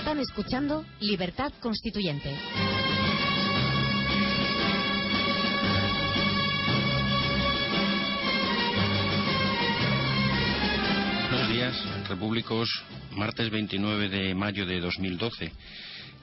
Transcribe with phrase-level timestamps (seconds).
[0.00, 2.34] Están escuchando Libertad Constituyente.
[11.30, 12.82] Buenos días, repúblicos.
[13.12, 15.52] Martes 29 de mayo de 2012.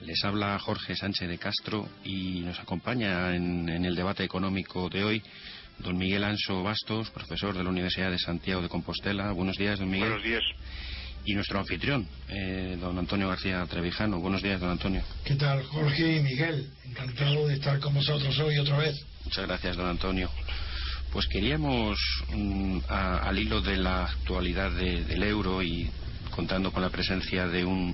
[0.02, 5.04] Les habla Jorge Sánchez de Castro y nos acompaña en, en el debate económico de
[5.04, 5.24] hoy
[5.78, 9.32] don Miguel Anso Bastos, profesor de la Universidad de Santiago de Compostela.
[9.32, 10.10] Buenos días, don Miguel.
[10.10, 10.44] Buenos días.
[11.30, 14.18] Y nuestro anfitrión, eh, don Antonio García Trevijano.
[14.22, 15.04] Buenos días, don Antonio.
[15.26, 16.70] ¿Qué tal, Jorge y Miguel?
[16.86, 18.96] Encantado de estar con vosotros hoy otra vez.
[19.26, 20.30] Muchas gracias, don Antonio.
[21.12, 22.00] Pues queríamos,
[22.34, 25.90] mm, a- al hilo de la actualidad de- del euro y
[26.32, 27.94] contando con la presencia de un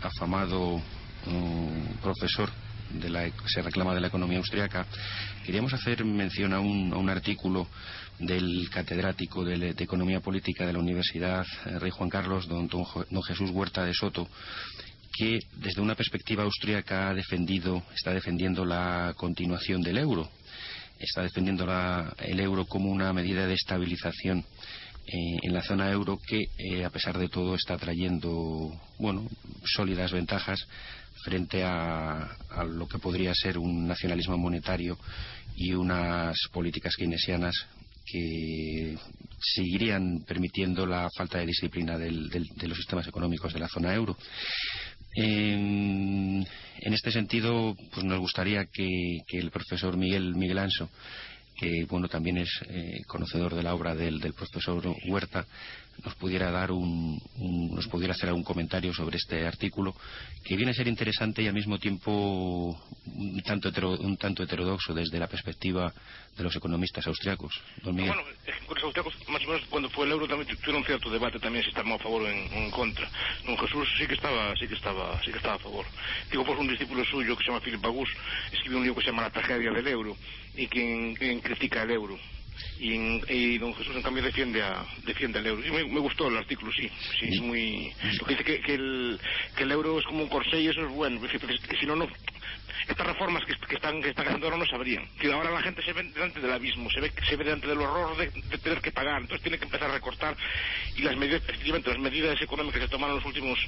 [0.00, 0.80] afamado
[1.26, 2.50] mm, profesor
[2.90, 4.86] de la, que se reclama de la economía austriaca,
[5.44, 7.66] queríamos hacer mención a un, a un artículo
[8.18, 13.50] del catedrático de, Economía Política de la Universidad eh, Rey Juan Carlos, don, don Jesús
[13.50, 14.28] Huerta de Soto,
[15.16, 20.28] que desde una perspectiva austríaca ha defendido, está defendiendo la continuación del euro,
[20.98, 21.66] está defendiendo
[22.18, 24.44] el euro como una medida de estabilización
[25.06, 29.28] eh, en la zona euro que, eh, a pesar de todo, está trayendo bueno,
[29.64, 30.66] sólidas ventajas
[31.24, 34.98] frente a, a lo que podría ser un nacionalismo monetario
[35.56, 37.54] y unas políticas keynesianas
[38.04, 38.96] que
[39.40, 43.94] seguirían permitiendo la falta de disciplina del- del- de los sistemas económicos de la zona
[43.94, 44.16] euro.
[45.16, 46.44] En,
[46.80, 50.90] este sentido, pues nos gustaría que, el profesor Miguel Miguel Anso,
[51.56, 55.46] que bueno también es eh, conocedor de la obra del profesor Huerta,
[56.04, 59.94] nos pudiera dar un, un- nos pudiera hacer algún comentario sobre este artículo
[60.44, 64.92] que viene a ser interesante y al mismo tiempo un tanto hetero- un tanto heterodoxo
[64.94, 65.92] desde la perspectiva
[66.36, 67.54] de los economistas austriacos.
[67.82, 68.12] Don Miguel.
[68.14, 68.28] Bueno,
[68.68, 71.62] los austriacos, más o menos cuando fue el euro también tu- tuvieron cierto debate también
[71.64, 73.08] si estaban a favor o en, en contra.
[73.46, 75.86] Don Jesús sí que estaba, sí que estaba, sí que estaba a favor.
[76.30, 78.08] Digo, pues un discípulo suyo que se llama Philip Bagus
[78.52, 80.16] escribió un libro que se llama La tragedia del euro
[80.56, 82.18] y quien, quien critica el euro.
[82.78, 82.92] Y,
[83.32, 85.66] y don Jesús en cambio defiende a, defiende al euro.
[85.66, 86.88] Y me, me gustó el artículo sí
[87.18, 89.20] sí es muy lo que dice que, que el
[89.56, 91.20] que el euro es como un corsé y eso es bueno.
[91.20, 92.08] Que, que- que si no no
[92.88, 95.06] estas reformas que, que están que están haciendo ahora no sabrían.
[95.18, 97.78] Que ahora la gente se ve delante del abismo se ve se ve delante del
[97.80, 99.22] horror de, de tener que pagar.
[99.22, 100.36] Entonces tiene que empezar a recortar.
[100.96, 103.58] Y las medidas efectivamente las medidas económicas que se tomaron los últimos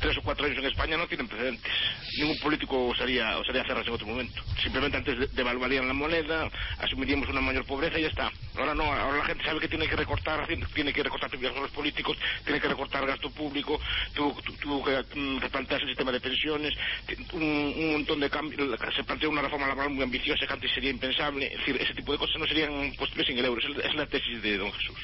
[0.00, 1.72] tres o cuatro años en España no tienen precedentes.
[2.18, 4.42] Ningún político osaría osaría hacerlas en otro momento.
[4.62, 8.19] Simplemente antes de- devaluarían la moneda asumiríamos una mayor pobreza y ya está
[8.56, 12.16] ahora no ahora la gente sabe que tiene que recortar tiene que recortar los políticos
[12.44, 13.80] tiene que recortar gasto público
[14.14, 16.72] tuvo, tu- tuvo que mm, replantearse el sistema de pensiones
[17.32, 20.90] un, un montón de cambios se planteó una reforma laboral muy ambiciosa que antes sería
[20.90, 24.06] impensable es decir ese tipo de cosas no serían posibles sin el euro es, la
[24.06, 24.98] tesis de don Jesús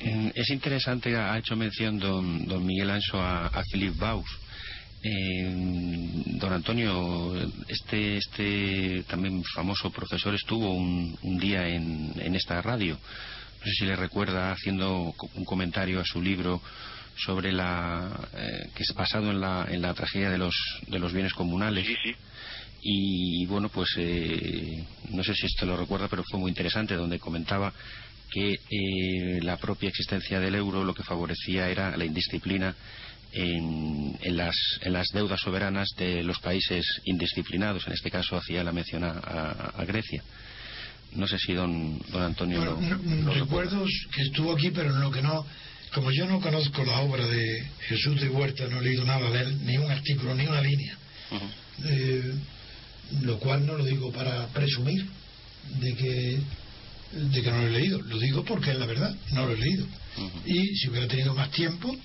[0.00, 4.28] Eh, Es interesante, ha hecho mención don, don Miguel Anso a, a Philip Baus.
[5.02, 7.34] Eh, don Antonio,
[7.68, 12.98] este, este también famoso profesor estuvo un, un día en, en esta radio.
[13.60, 16.60] No sé si le recuerda haciendo un comentario a su libro
[17.16, 20.54] sobre la eh, que es basado en la, en la tragedia de los,
[20.86, 21.86] de los bienes comunales.
[21.86, 22.14] sí sí
[22.82, 27.18] Y bueno, pues eh, no sé si esto lo recuerda, pero fue muy interesante, donde
[27.18, 27.72] comentaba
[28.30, 32.74] que eh, la propia existencia del euro lo que favorecía era la indisciplina
[33.32, 37.86] en, en las, en las deudas soberanas de los países indisciplinados.
[37.86, 40.22] En este caso hacía la mención a, Grecia.
[41.12, 43.78] No sé si don, don Antonio Bueno, lo, lo recuerda.
[44.14, 45.46] que estuvo aquí, pero en lo que no,
[45.94, 49.40] como yo no conozco la obra de Jesús de Huerta, no he leído nada de
[49.40, 50.96] él, ni un artículo, ni una línea,
[51.84, 52.34] eh,
[53.22, 55.06] lo cual no lo digo para presumir
[55.80, 56.40] de que
[57.12, 59.56] de que no lo he leído, lo digo porque es la verdad, no lo he
[59.56, 59.86] leído.
[60.44, 61.96] Y si hubiera tenido más tiempo,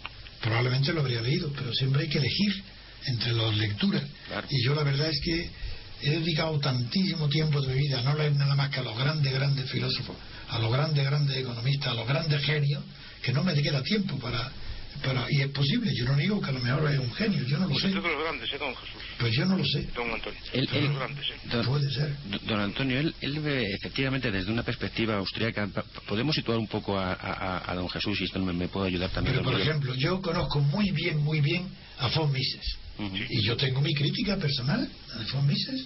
[0.43, 2.63] probablemente lo habría leído, pero siempre hay que elegir
[3.05, 4.03] entre las lecturas.
[4.27, 4.47] Claro.
[4.49, 5.49] Y yo la verdad es que
[6.01, 8.97] he dedicado tantísimo tiempo de mi vida a no leer nada más que a los
[8.97, 10.17] grandes, grandes filósofos,
[10.49, 12.83] a los grandes, grandes economistas, a los grandes genios,
[13.21, 14.51] que no me queda tiempo para
[15.01, 17.57] Pero, y es posible, yo no digo que a lo mejor es un genio, yo
[17.57, 17.87] no lo sé.
[17.87, 19.01] es de los grandes, ¿eh, don Jesús?
[19.19, 19.87] Pues yo no lo sé.
[19.95, 20.39] Don Antonio.
[20.53, 21.33] Él- de él- los grandes, ¿eh?
[21.51, 22.15] don, Puede ser.
[22.45, 25.67] don Antonio, él, él ve efectivamente desde una perspectiva austríaca.
[26.07, 29.09] Podemos situar un poco a, a- a don Jesús y esto me, me puede ayudar
[29.09, 29.35] también.
[29.35, 29.67] Pero, por Miguel?
[29.69, 31.67] ejemplo, yo conozco muy bien, muy bien
[31.99, 32.77] a von Mises.
[33.29, 35.85] Y yo tengo mi crítica personal a von Mises.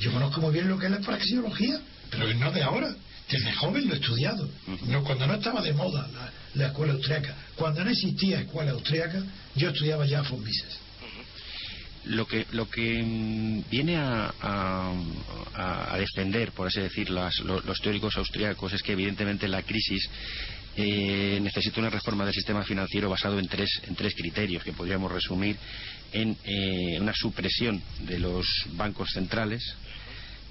[0.00, 2.94] Yo conozco muy bien lo que es la praxeología, pero no de ahora.
[3.30, 4.46] Desde joven lo he estudiado.
[4.88, 9.22] No, cuando no estaba de moda la, la escuela austríaca, cuando no existía escuela austríaca,
[9.56, 10.78] yo estudiaba ya von Mises.
[12.06, 14.92] Lo que, lo que mm, viene a, a-
[15.92, 20.08] a- defender, por así decir, las- lo- los, teóricos austriacos es que evidentemente la crisis
[20.76, 25.10] eh, necesita una reforma del sistema financiero basado en tres, en tres criterios que podríamos
[25.10, 25.56] resumir
[26.12, 29.62] en eh, una supresión de los bancos centrales,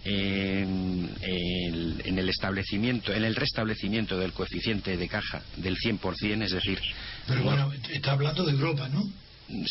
[0.06, 6.52] en el, en el establecimiento, en el restablecimiento del coeficiente de caja del 100%, es
[6.52, 6.80] decir,
[7.28, 9.04] Pero no- bueno, está hablando de Europa, ¿no?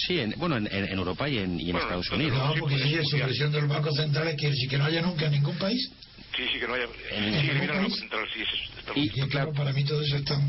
[0.07, 2.39] sí, en- bueno, en, en Europa y en, y en Bueno, Estados Unidos.
[2.39, 5.27] No, porque si es supresión de los bancos centrales quiere decir que no haya nunca
[5.27, 5.91] en ningún país.
[6.37, 6.85] Sí, sí, que no haya...
[7.11, 7.91] En sí, el Banco.
[7.95, 10.41] Central, sí, eso está Y- Y claro, para mí todo eso es tan...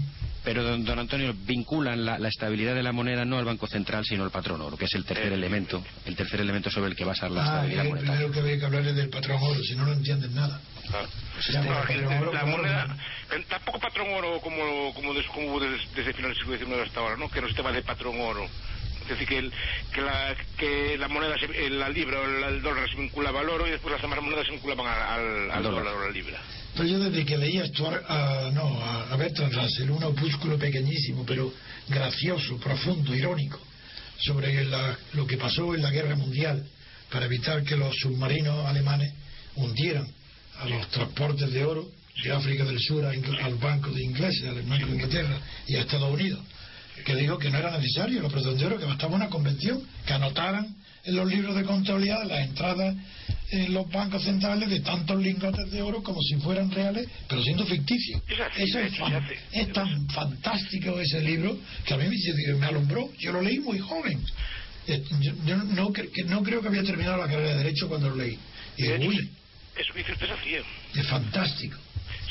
[0.43, 4.03] Pero, don, don Antonio, vinculan la, la estabilidad de la moneda no al Banco Central,
[4.03, 6.95] sino al patrón oro, que es el tercer Eh, elemento, el tercer elemento sobre el
[6.97, 8.13] que basar la Ah, estabilidad el monetaria.
[8.17, 10.59] primero que había que hablar es del patrón oro, si no, no entienden nada.
[10.89, 11.07] Claro.
[11.07, 12.97] No, que patrón oro, la moneda,
[13.49, 17.15] tampoco patrón oro como, como, des- como desde, desde finales del siglo XIX hasta ahora,
[17.17, 17.29] ¿no?
[17.29, 18.45] Que no se tema de patrón oro.
[19.03, 19.51] Es decir, que, el-
[19.93, 23.49] que, la, que la moneda, se- la libra o el, el dólar se vinculaba al
[23.49, 25.83] oro y después las demás monedas se vinculaban al, al, al dólar.
[25.83, 26.39] dólar o a la libra.
[26.75, 31.23] Pero yo desde que leí a Stuart, a, no, a, Bertrand Russell, un opúsculo pequeñísimo,
[31.25, 31.53] pero
[31.87, 33.59] gracioso, profundo, irónico,
[34.19, 36.65] sobre la- lo que pasó en la guerra mundial
[37.11, 39.13] para evitar que los submarinos alemanes
[39.55, 40.07] hundieran
[40.59, 41.91] a los transportes de oro
[42.23, 46.11] de África del Sur al Banco de Ingleses, al Banco de Inglaterra y a Estados
[46.11, 46.39] Unidos,
[47.03, 48.21] que dijo que no era necesario
[48.57, 52.95] de oro, que bastaba una convención, que anotaran en los libros de contabilidad las entradas
[53.51, 57.65] en los bancos centrales de tantos lingotes de oro como si fueran reales, pero siendo
[57.65, 58.21] ficticios.
[58.27, 62.65] Es así, Eso es, fan- es tan fantástico ese libro que a mí me, me
[62.65, 63.09] alumbró.
[63.19, 64.19] Yo lo leí muy joven.
[64.87, 68.09] Eh, Yo, yo no, cre- no creo que había terminado la carrera de Derecho cuando
[68.09, 68.37] lo leí.
[68.77, 69.29] Y digo, hecho, uy,
[69.77, 70.59] eso que dice usted se hacía.
[70.95, 71.77] es fantástico.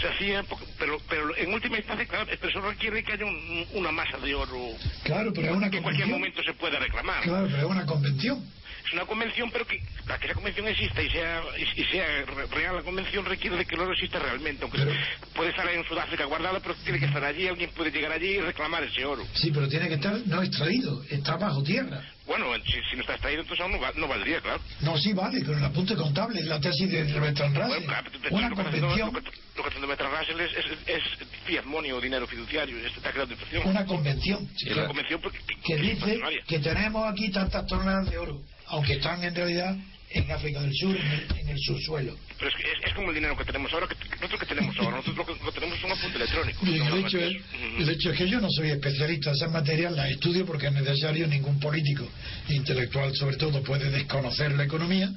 [0.01, 0.45] Se hacía,
[0.79, 4.35] pero, pero en última instancia, claro, pero eso requiere que haya un- una masa de
[4.35, 4.69] oro
[5.05, 7.23] Claro, pero es una que en cualquier momento se pueda reclamar.
[7.23, 8.45] Claro, pero es una convención.
[8.85, 11.41] Es una convención, pero que para que esa convención exista y sea,
[11.77, 14.65] y, sea re- real la convención requiere de que el oro exista realmente.
[14.65, 14.93] Aunque Pero-
[15.35, 18.41] puede estar en Sudáfrica guardado, pero tiene que estar allí, alguien puede llegar allí y
[18.41, 19.25] reclamar ese oro.
[19.35, 22.03] Sí, pero tiene que estar no extraído, está bajo tierra.
[22.33, 24.61] Bueno, si, si no está extraído, entonces aún no, va- no valdría, claro.
[24.81, 27.69] No, sí vale, con el apunte contable, es la tesis de Bertrand Russell.
[27.69, 30.67] Bueno, claro, pero Una lo convención, lo que- lo que haciendo Bertrand Russell es, es,
[30.87, 31.03] es
[31.45, 33.67] fiat money o dinero fiduciario, es- está creando inflación.
[33.69, 38.17] una convención Es una convención porque, que, que dice que tenemos aquí tantas toneladas de
[38.17, 39.77] oro, aunque están en realidad
[40.15, 42.17] en África del Sur, en el, en el subsuelo.
[42.39, 44.77] Pero es, que es, es como el dinero que tenemos ahora, que, nosotros que tenemos
[44.79, 46.67] ahora, nosotros lo que, lo tenemos es un apunte electrónico.
[46.67, 47.37] No el hecho, es,
[47.79, 50.73] el hecho es que yo no soy especialista en esas materias, las estudio porque es
[50.73, 52.09] necesario, ningún político
[52.49, 55.13] intelectual sobre todo puede desconocer la economía,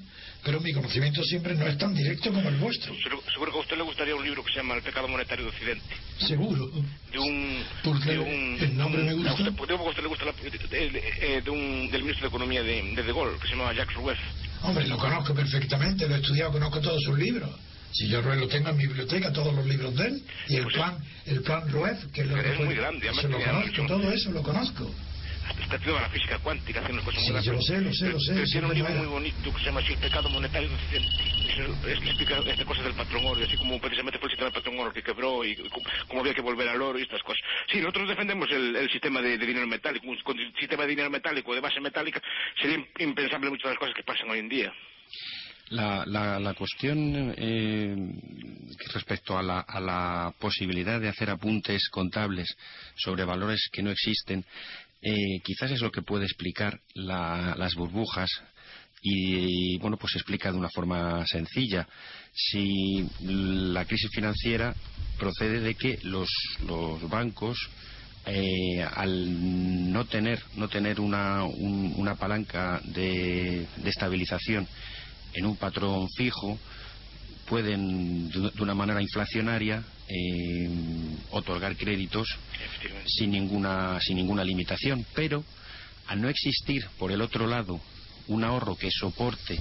[0.45, 3.77] pero mi conocimiento siempre no es tan directo como el vuestro, Seguro, que a usted
[3.77, 5.83] le gustaría un libro que se llama El pecado monetario de Occidente.
[6.19, 6.69] seguro.
[7.12, 7.63] De un.
[7.83, 9.31] Porque de un el nombre me gusta.
[9.31, 10.33] A usted, a usted le gusta la,
[11.42, 14.19] de, un, del ministro de Economía de, de De Gaulle, que se llama Jacques Roueff.
[14.62, 17.50] Hombre, lo conozco perfectamente, lo he estudiado, conozco todos sus libros.
[17.91, 20.75] Si yo lo tengo en mi biblioteca, todos los libros de él, y el Pues
[20.75, 24.12] plan, el plan Rueff, que es lo es muy grande, además eso lo conozco, todo
[24.12, 24.91] eso lo conozco.
[25.62, 27.66] Está estudiando la física cuántica, haciendo cosas Sí, muy yo lo rápidas.
[27.66, 30.00] sé, lo sé, lo sé, tiene un libro muy bonito que se llama así, El
[30.00, 30.70] pecado monetario.
[30.92, 31.02] Es,
[31.58, 34.50] es que explica estas cosas del patrón oro, y así como precisamente fue el sistema
[34.52, 35.56] del patrón oro que quebró y
[36.08, 37.42] cómo, había que volver al oro y estas cosas.
[37.72, 40.08] Sí, nosotros defendemos el, el sistema de, de dinero metálico.
[40.08, 42.22] Un- Con el sistema de dinero metálico de base metálica
[42.62, 44.74] sería impensable muchas de las cosas que pasan hoy en día.
[45.70, 47.96] La, la, la cuestión eh,
[48.94, 52.56] respecto a la, a la posibilidad de hacer apuntes contables
[52.96, 54.46] sobre valores que no existen,
[55.05, 58.29] eh, quizás es lo que puede explicar la- las burbujas
[59.03, 61.88] y, bueno, pues se explica de una forma sencilla.
[62.33, 64.75] Si la crisis financiera
[65.19, 66.27] procede de que los,
[67.09, 67.57] bancos
[68.25, 74.67] eh, al no tener no tener una, un- una palanca de, de estabilización
[75.35, 76.57] en un patrón fijo
[77.47, 80.69] pueden de de una manera inflacionaria eh,
[81.31, 82.27] otorgar créditos
[83.07, 85.05] sin ninguna sin ninguna limitación.
[85.13, 85.43] Pero
[86.07, 87.79] al no existir por el otro lado
[88.27, 89.59] un ahorro que soporte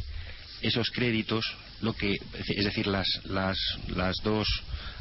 [0.62, 1.44] esos créditos
[1.80, 3.58] lo que es decir las las
[3.88, 4.46] las dos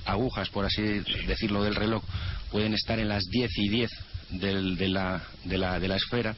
[0.06, 0.82] agujas por así
[1.28, 2.04] decirlo del reloj
[2.52, 3.92] pueden estar en las 10 y 10
[4.32, 6.36] del- de, la, de la- de la esfera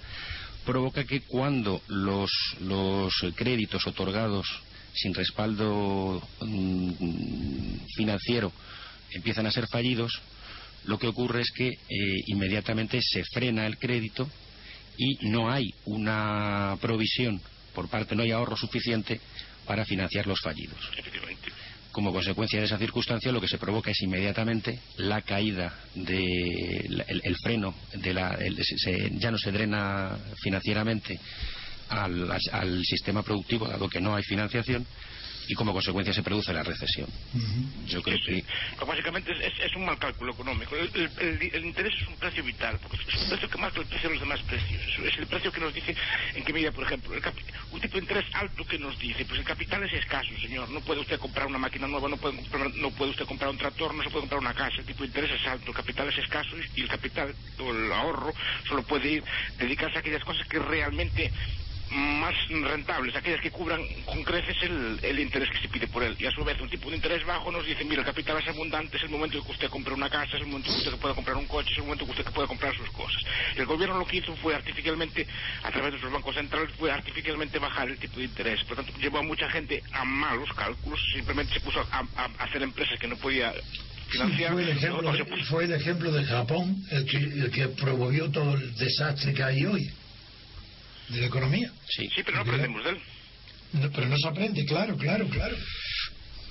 [0.65, 2.29] provoca que cuando los,
[2.61, 4.45] los créditos otorgados
[4.93, 6.91] sin respaldo mm,
[7.95, 8.51] financiero
[9.15, 10.11] empiezan a ser fallidos,
[10.85, 11.77] lo que ocurre es que eh,
[12.27, 14.29] inmediatamente se frena el crédito
[14.97, 17.41] y no hay una provisión
[17.73, 19.19] por parte, no hay ahorro suficiente
[19.65, 20.77] para financiar los fallidos.
[21.91, 27.03] Como consecuencia de esa circunstancia, lo que se provoca es inmediatamente la caída de la-
[27.07, 31.19] el, el freno de la, el- se- ya no se drena financieramente
[31.89, 34.85] al sistema productivo, dado que no hay financiación,
[35.47, 37.07] y como consecuencia se produce la recesión.
[37.85, 38.41] Yo creo Sí, sí.
[38.41, 40.75] que Pero básicamente es, es- es un mal cálculo económico.
[40.75, 43.79] El, el- el- el interés es un precio vital, porque es un precio que marca
[43.79, 44.81] el precio de los demás precios.
[44.99, 45.95] Es, es el precio que nos dice
[46.35, 49.25] en qué medida, por ejemplo, el capi- un tipo de interés alto que nos dice,
[49.25, 50.69] pues el capital es escaso, señor.
[50.69, 53.57] No puede usted comprar una máquina nueva, no puede, comprar- no puede usted comprar un
[53.57, 54.75] tractor, no se puede comprar una casa.
[54.79, 57.91] El tipo de interés es alto, el capital es escaso y el capital o el
[57.93, 58.33] ahorro
[58.67, 59.23] solo puede ir,
[59.57, 61.31] dedicarse a aquellas cosas que realmente
[61.91, 66.15] más rentables, aquellas que cubran con creces el, el interés que se pide por él.
[66.19, 68.47] Y a su vez, un tipo de interés bajo nos dice, mira, el capital es
[68.47, 70.83] abundante, es el momento en que usted compre una casa, es el momento en que
[70.89, 73.21] usted pueda comprar un coche, es el momento en que usted pueda comprar sus cosas.
[73.55, 75.27] El gobierno lo que hizo fue artificialmente,
[75.63, 78.63] a través de sus bancos centrales, fue artificialmente bajar el tipo de interés.
[78.63, 82.43] Por tanto, llevó a mucha gente a malos cálculos, simplemente se puso a, a- a
[82.43, 83.53] hacer empresas que no podía
[84.11, 84.19] Sí,
[84.63, 84.79] el
[85.17, 89.43] se fue el ejemplo de Japón el que, el que promovió todo el desastre que
[89.43, 89.89] hay hoy
[91.09, 91.71] de la economía.
[91.89, 92.07] sí.
[92.15, 92.97] Sí, pero no aprendemos de él.
[93.73, 95.57] No, pero no se aprende, claro, claro, claro.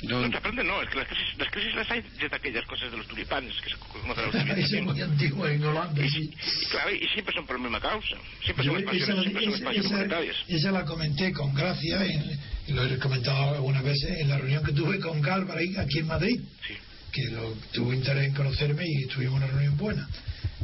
[0.03, 2.67] Yo- No se aprende, no, es que las crisis, las crisis las hay desde aquellas
[2.67, 4.83] cosas de los tulipanes que se conocen los Eso es tulipanes.
[4.83, 6.31] muy antiguo en Holanda, Y, sí.
[6.63, 8.17] y claro, y siempre son por la misma causa.
[8.45, 10.37] Siempre Yo son expansiones, siempre son esa- expansiones esa- monetarias.
[10.49, 12.41] esa la comenté con Gracia, en-
[12.77, 16.41] lo he comentado algunas veces en la reunión que tuve con Galbraith aquí en Madrid,
[16.67, 16.75] Sí.
[17.15, 20.09] Que lo, tuvo interés en conocerme y tuvimos una reunión buena.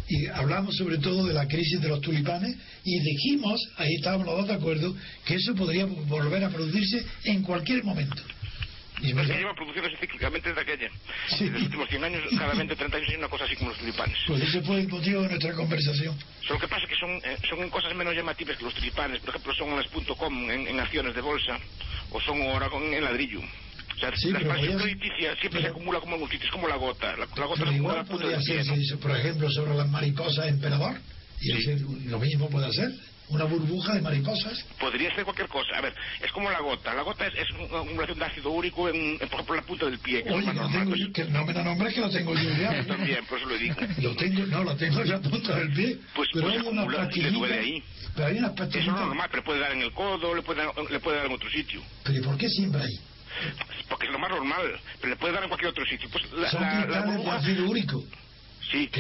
[0.09, 4.39] Y hablamos sobre todo de la crisis de los tulipanes y dijimos, ahí estábamos los
[4.39, 8.21] dos de acuerdo, que eso podría volver a producirse en cualquier momento.
[9.03, 10.91] Y es que lleva produciéndose cíclicamente desde aquella.
[11.29, 11.45] Sí.
[11.45, 13.79] En los últimos 100 años, cada 20 30 años hay una cosa así como los
[13.79, 14.19] tulipanes.
[14.27, 16.19] pues ese fue el motivo de nuestra conversación.
[16.47, 19.21] Solo que pasa que son, eh, son cosas menos llamativas que los tulipanes.
[19.21, 21.59] Por ejemplo, son las .com en, en acciones de bolsa
[22.11, 23.41] o son ahora con, en ladrillo.
[24.01, 26.77] Sea, Sí, la expansión podía- creciticia siempre pero- se acumula como multitud, es como la
[26.77, 27.13] gota.
[27.17, 28.75] La, la gota se igual podría ser, ¿no?
[28.77, 30.97] si- por ejemplo, sobre las mariposas emperador,
[31.41, 31.53] y Sí.
[31.53, 32.91] ese- lo mismo puede hacer,
[33.29, 34.65] una burbuja de mariposas.
[34.81, 35.77] Podría ser cualquier cosa.
[35.77, 36.93] A ver, es como la gota.
[36.95, 39.67] La gota es, es una acumulación de ácido úrico, en, en, por ejemplo, en la
[39.67, 40.73] punta del pie, que es Oye, normal.
[40.73, 42.73] tengo Pues, yo, que no me lo nombres que lo tengo yo ya.
[42.83, 43.77] yo también, por eso lo digo.
[44.03, 45.99] Lo tengo, no, lo tengo ya a punta del pie.
[46.15, 47.83] Pues- pero pues hay y le duele ahí.
[48.17, 49.01] Pero hay unas Eso es lo pastillitas.
[49.01, 51.51] normal, pero puede dar en el codo, le puede dar, le puede dar en otro
[51.51, 51.81] sitio.
[52.03, 52.99] Pero ¿y por qué siempre ahí?
[53.89, 56.09] Porque es lo más normal, pero le puede dar en cualquier otro sitio.
[56.11, 58.05] Pues la, Son la, la cristales de burbuja, ácido úrico.
[58.71, 58.91] sí,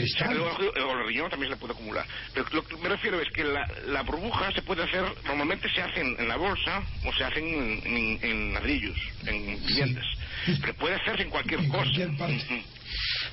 [0.85, 2.07] o el riñón también se le puede acumular.
[2.35, 5.81] Pero lo que me refiero es que la, la burbuja se puede hacer, normalmente se
[5.83, 10.07] hace en, en la bolsa o se hacen en, en- en ladrillos, en viviendas.
[10.61, 11.83] Pero puede hacerse en cualquier En cosa.
[11.83, 12.65] cualquier parte.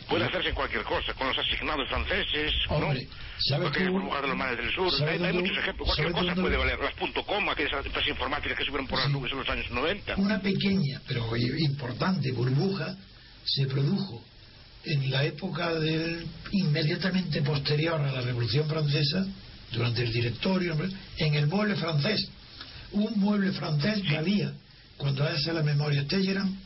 [0.08, 3.10] Puede hacerse en cualquier cosa, con los asignados franceses, Hombre, ¿no?
[3.39, 4.94] ¿sabes Aquellas tú- de los mares del sur.
[5.08, 5.88] Hay, hay muchos ejemplos.
[5.88, 6.80] Cualquier cosa dónde- puede valer.
[6.80, 9.13] Las punto .com, aquellas empresas informáticas que subieron por las Sí.
[9.13, 10.16] nubes en los años 90.
[10.18, 12.96] Una pequeña, pero importante burbuja
[13.46, 14.24] se produjo
[14.86, 19.25] en la época del, inmediatamente posterior a la Revolución Francesa,
[19.74, 20.77] durante el directorio,
[21.18, 22.30] en el mueble francés.
[22.94, 24.54] Un mueble francés valía,
[24.96, 26.58] cuando hace la memoria Telleran,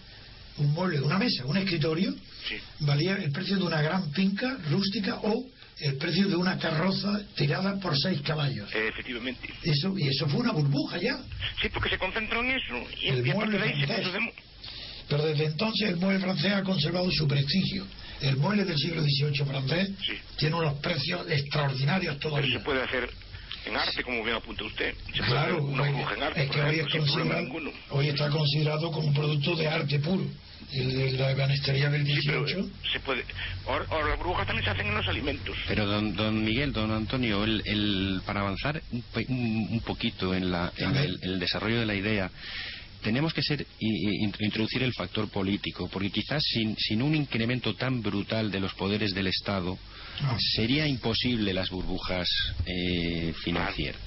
[0.58, 2.14] un mueble, una mesa, un escritorio,
[2.48, 2.56] Sí.
[2.80, 5.46] valía el precio de una gran finca rústica o
[5.80, 8.70] el precio de una carroza tirada por seis caballos.
[8.74, 9.50] Eh, efectivamente.
[9.64, 11.20] Eso, y eso fue una burbuja ya.
[11.62, 12.76] Sí, porque se concentró en eso.
[13.02, 14.14] Y, El mueble francés.
[14.14, 14.34] de
[15.10, 17.86] Pero desde entonces el mueble francés ha conservado su prestigio.
[18.22, 20.14] El mueble del siglo XVIII francés Sí.
[20.38, 22.60] tiene unos precios extraordinarios Pero todavía.
[22.60, 23.10] se puede hacer
[23.66, 24.94] en arte, como bien apunta usted.
[25.14, 29.08] Se Claro, una oye, burbuja en arte, es que hoy, ejemplo, hoy está considerado como
[29.08, 30.26] un producto de arte puro.
[30.72, 32.46] El la ebanistería del Sí, pero
[32.92, 33.26] se puede.
[33.68, 35.58] Ahora, ahora las burbujas también se hacen en los alimentos.
[35.68, 40.72] Pero don, don Miguel, don Antonio, el, el- para avanzar un, un- poquito en, la,
[40.78, 42.32] en el, el desarrollo de la idea,
[43.02, 48.52] tenemos que ser introducir el factor político, porque quizás sin, sin un incremento tan brutal
[48.52, 49.78] de los poderes del Estado.
[50.56, 52.28] Sería imposible las burbujas
[52.66, 54.02] eh, financieras.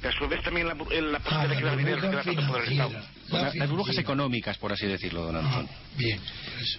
[0.00, 2.62] Que, a su vez, también la, la Ah, posibilidad de dinero burbuja que tanto poder
[2.66, 2.92] al Estado.
[3.28, 5.68] La- La las burbujas económicas, por así decirlo, don Ah, Antonio.
[5.98, 6.20] bien.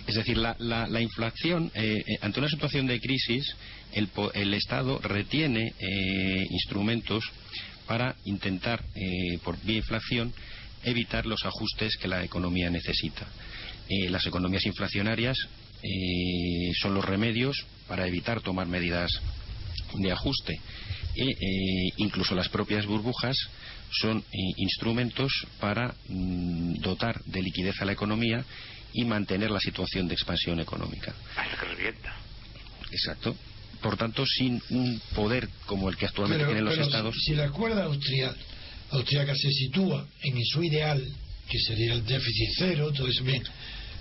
[0.07, 3.55] Es decir, la, la- la inflación, eh, eh, ante una situación de crisis,
[3.93, 7.23] el, po- el Estado retiene eh, instrumentos
[7.85, 10.33] para intentar, eh, por vía inflación,
[10.83, 13.27] evitar los ajustes que la economía necesita.
[13.89, 15.37] Eh, las economías inflacionarias
[15.83, 19.11] eh, son los remedios para evitar tomar medidas
[19.93, 20.59] de ajuste
[21.15, 23.35] e incluso las propias burbujas
[23.91, 24.23] son
[24.57, 28.45] instrumentos para mm, dotar de liquidez a la economía
[28.93, 31.13] y mantener la situación de expansión económica.
[32.91, 33.35] Exacto.
[33.81, 37.15] Por tanto, sin un poder como el que actualmente tienen los Estados.
[37.25, 41.03] Si la cuerda austríaca se sitúa en su ideal,
[41.49, 43.43] que sería el déficit cero, todo eso bien,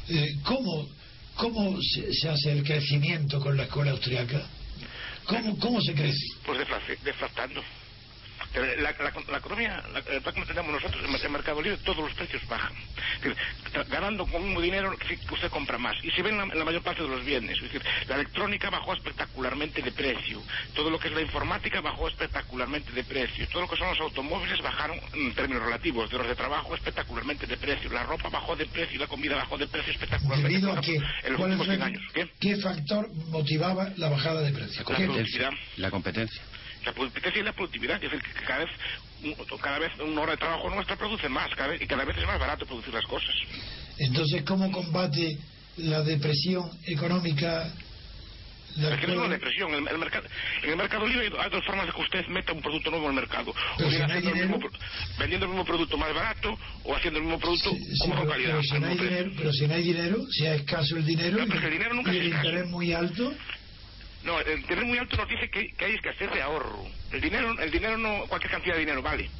[0.09, 0.89] eh, ¿cómo,
[1.37, 4.43] cómo se, hace el crecimiento con la escuela austriaca?
[5.27, 6.27] ¿Cómo, cómo se crece?
[6.45, 6.59] Pues
[7.05, 7.63] deflactando.
[8.57, 12.47] La, la, economía, la, el que tenemos nosotros en el mercado libre, todos los precios
[12.49, 12.73] bajan.
[13.89, 14.97] ganando con mismo dinero,
[15.31, 15.97] usted compra más.
[16.03, 17.57] Y se ve en la, mayor parte de los bienes.
[17.57, 20.43] Es decir, la electrónica bajó espectacularmente de precio.
[20.75, 23.47] Todo lo que es la informática bajó espectacularmente de precio.
[23.49, 26.09] Todo lo que son los automóviles bajaron en términos relativos.
[26.09, 27.91] De horas de trabajo espectacularmente de precio.
[27.91, 30.49] La ropa bajó de precio y la comida bajó de precio espectacularmente.
[30.49, 30.97] ¿Debido a qué?
[31.25, 32.03] En los últimos 100 años.
[32.41, 32.57] ¿Qué?
[32.57, 34.79] factor motivaba la bajada de precio?
[34.79, 36.43] La competencia la competencia
[36.91, 38.71] y la productividad, es decir, que cada vez,
[39.61, 42.27] cada vez una hora de trabajo nuestra produce más cada vez, y cada vez es
[42.27, 43.35] más barato producir las cosas.
[43.99, 45.39] Entonces, ¿cómo combate
[45.79, 47.73] la depresión económica?
[48.77, 49.73] La es que no es una depresión.
[49.73, 50.27] El, el mercado,
[50.63, 53.13] en el mercado libre hay dos formas de que usted meta un producto nuevo en
[53.13, 53.51] el mercado.
[53.51, 54.69] o bien haciendo el mismo,
[55.19, 58.51] vendiendo el mismo producto más barato o haciendo el mismo producto con mejor calidad.
[58.51, 61.39] Pero si, no hay dinero, pero si no hay dinero, si es escaso el dinero,
[61.39, 63.33] y, el, dinero nunca y el interés muy alto,
[64.27, 66.85] no, el tener muy alto nos dice que, que hay escasez de ahorro.
[67.13, 69.31] El dinero, el dinero no, cualquier cantidad de dinero vale.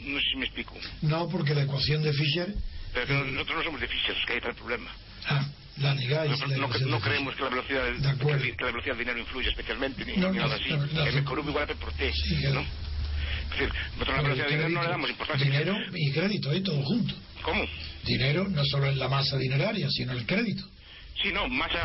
[0.00, 0.74] No sé si me explico.
[1.02, 2.52] No, porque la ecuación de Fischer.
[2.92, 4.90] Pero nosotros no somos de Fischer, es que hay tal problema.
[5.26, 5.46] Ah,
[5.78, 6.38] la negáis.
[6.40, 10.04] No, no, creemos que la velocidad del, que, que la velocidad del dinero influye especialmente,
[10.04, 10.70] ni, nada así.
[10.70, 12.12] el Corub igual por T,
[12.52, 12.60] ¿no?
[12.60, 15.46] Es decir, nosotros la velocidad del dinero no le damos importancia.
[15.46, 17.14] Dinero y crédito, ahí todo junto.
[17.42, 17.64] ¿Cómo?
[18.04, 20.64] Dinero no solo en la masa dineraria, sino el crédito.
[21.22, 21.78] Sí, no, masa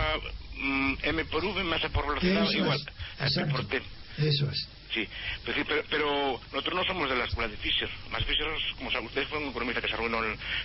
[0.62, 2.80] Mm, M por V, masa por velocidad igual
[3.18, 3.82] a por T.
[4.18, 4.79] Eso es.
[4.94, 5.08] Sí,
[5.46, 7.90] pues pero, pero, nosotros no somos de la escuela de Fisher.
[8.12, 10.20] Más Fisher, como saben ustedes, fue un economista que se arruinó,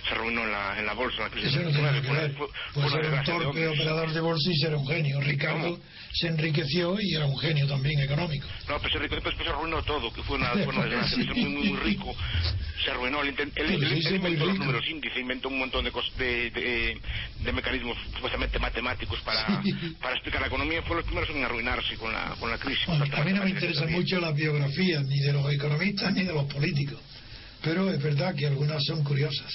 [0.07, 1.17] se arruinó en, la, en la bolsa.
[1.17, 2.35] En la crisis Eso no tiene que ver.
[2.73, 5.21] Pues era un torpe operador de bolsa y era un genio.
[5.21, 5.79] Ricardo
[6.13, 8.47] se enriqueció y era un genio también económico.
[8.67, 11.17] No, pues se enriqueció, después se arruinó todo, que fue una, fue una desgracia.
[11.33, 12.15] muy, muy, muy rico.
[12.83, 13.21] Se arruinó.
[13.21, 17.01] Él, él, él, inventó los números índice, inventó un montón de, de, de,
[17.41, 19.61] de mecanismos supuestamente matemáticos para,
[20.01, 20.81] para explicar la economía.
[20.81, 22.87] Fue los primeros en arruinarse con la, con la crisis.
[22.89, 26.45] a mí no me interesa mucho las biografías ni de los economistas ni de los
[26.45, 26.99] políticos,
[27.61, 29.51] pero es verdad que algunas son curiosas.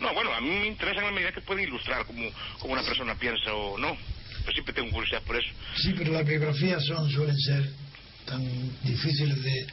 [0.00, 2.82] No, bueno, a mí me interesa en la medida que pueden ilustrar como, como una
[2.82, 3.96] persona piensa o no.
[4.40, 5.48] Pero siempre tengo curiosidad por eso.
[5.76, 7.70] Sí, pero las biografías son, suelen ser
[8.26, 8.42] tan
[8.82, 9.66] difíciles de,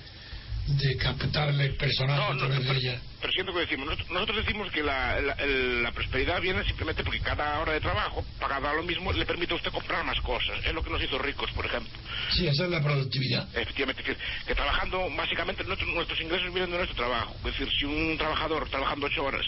[0.65, 3.87] de captarle el personaje no, no, pero, pero siento que decimos.
[4.09, 8.83] Nosotros, decimos que la, la, prosperidad viene simplemente porque cada hora de trabajo pagada lo
[8.83, 10.57] mismo le permite a usted comprar más cosas.
[10.65, 11.91] Es lo que nos hizo ricos por ejemplo.
[12.31, 13.47] Sí esa es la productividad.
[13.55, 17.35] Efectivamente que, trabajando básicamente nuestros, ingresos vienen de nuestro trabajo.
[17.39, 19.45] Es decir si un trabajador trabajando ocho horas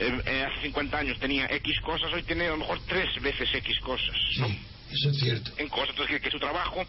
[0.00, 3.48] eh, eh, hace 50 años tenía X cosas hoy tiene a lo mejor tres veces
[3.54, 4.77] X cosas ¿no?
[4.90, 5.52] Eso es cierto.
[5.58, 6.84] En cosas, entonces que, su trabajo,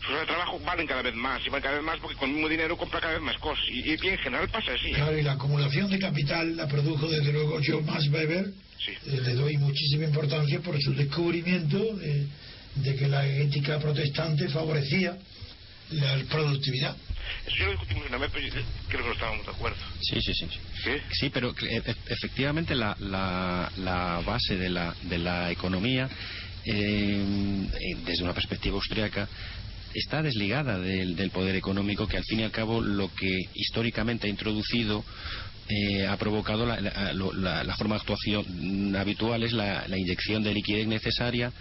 [0.00, 2.28] sus horas de trabajo valen cada vez más, y valen cada vez más porque con
[2.28, 3.64] el mismo dinero compra cada vez más cosas.
[3.68, 4.92] Y, en general pasa así.
[4.92, 8.46] Claro, y la acumulación de capital la produjo desde luego John Max Weber.
[8.78, 8.92] Sí.
[9.06, 11.78] Eh, le doy muchísima importancia por su descubrimiento
[12.74, 15.16] de que la ética protestante favorecía
[15.90, 16.96] la productividad.
[17.46, 18.48] Eso ya lo discutimos una vez, pero
[18.88, 19.78] creo que no estábamos de acuerdo.
[20.00, 20.48] Sí, sí, sí.
[21.12, 26.08] Sí, pero e, e, efectivamente la, la, la base de la, de la economía
[26.64, 27.66] eh,
[28.04, 29.28] desde una perspectiva austriaca,
[29.94, 34.30] está desligada del, poder económico que al fin y al cabo lo que históricamente ha
[34.30, 35.04] introducido
[35.68, 41.52] eh, ha provocado la, la, forma de actuación habitual es la, inyección de liquidez necesaria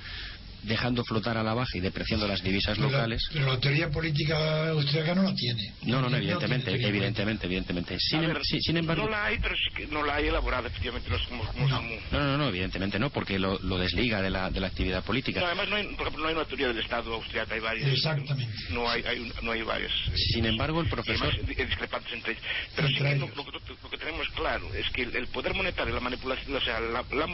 [0.64, 3.24] dejando flotar a la baja y depreciando las divisas locales.
[3.34, 5.74] pero la teoría política austriaca no la tiene.
[5.84, 7.98] No, no, no evidentemente, evidentemente, evidentemente.
[8.00, 9.04] Sin, em- sin, embargo.
[9.04, 11.10] No la hay, pero sí que no la hay elaborada, efectivamente.
[11.10, 11.82] No, no.
[12.12, 15.42] no, no, evidentemente no, porque lo, lo desliga de la, de la actividad política.
[15.46, 17.90] además, no hay, por ejemplo, no hay una teoría del Estado austriaca, hay varias.
[17.90, 18.48] Exactamente.
[18.70, 19.92] No hay, hay no hay varias.
[20.16, 21.34] Sin embargo, el profesor.
[21.46, 22.38] discrepantes entre.
[22.76, 26.56] Pero sí que lo, lo, que tenemos claro es que el, poder monetario, la manipulación,
[26.56, 27.28] o sea, la, la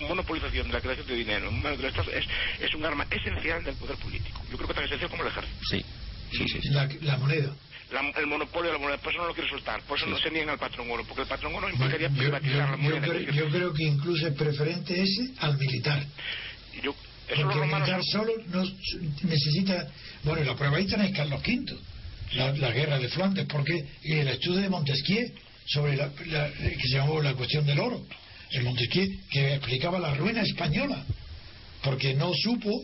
[0.00, 1.50] monopolización de la creación de dinero
[2.12, 2.24] es,
[2.60, 4.42] es un arma esencial del poder político.
[4.50, 5.58] Yo creo que tan esencial como el ejército.
[5.70, 5.84] Sí.
[6.32, 7.52] Sí, sí, La, moneda.
[8.16, 10.30] el monopolio de la moneda, por eso no lo quiere soltar, por eso no se
[10.30, 13.18] niegan al patrón oro, porque el patrón oro implicaría privatizar la moneda.
[13.32, 16.04] Yo creo, que incluso es preferente ese al militar.
[16.82, 16.94] Yo,
[17.28, 18.64] eso porque el militar solo no
[19.22, 19.88] necesita.
[20.22, 21.76] Bueno, la prueba ahí tenéis Carlos V,
[22.34, 25.32] la, la guerra de Flandes, porque el estudio de Montesquieu
[25.66, 28.04] sobre la, que se llamó la cuestión del oro
[28.52, 31.04] en Montesquieu, que explicaba la ruina española,
[31.82, 32.82] porque no supo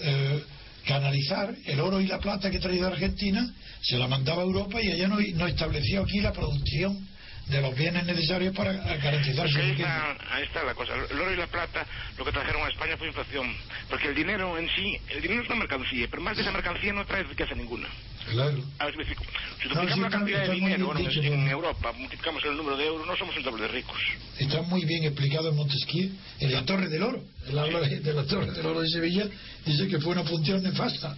[0.00, 0.42] eh,
[0.86, 4.80] canalizar el oro y la plata que traía de Argentina, se la mandaba a Europa
[4.82, 7.06] y ella no, no estableció aquí la producción
[7.46, 10.16] de los bienes necesarios para garantizar su riqueza.
[10.32, 10.94] ahí está la cosa.
[10.94, 11.86] El oro y la plata
[12.18, 13.54] lo que trajeron a España fue inflación.
[13.88, 16.92] Porque el dinero en sí, el dinero es una mercancía, pero más que esa mercancía
[16.92, 17.86] no trae riqueza ninguna.
[18.30, 18.58] Claro.
[18.80, 19.24] A ver si me explico.
[19.62, 21.50] Si No, duplicamos sí, la cantidad de dinero bien bueno, dicho, en bueno.
[21.50, 24.00] Europa, multiplicamos el número de euros, no somos el doble de ricos.
[24.38, 27.22] Está muy bien explicado en Montesquieu, en la Torre del Oro.
[27.48, 29.26] Él habla de, de la Torre del Oro de Sevilla,
[29.64, 31.16] dice que fue una función nefasta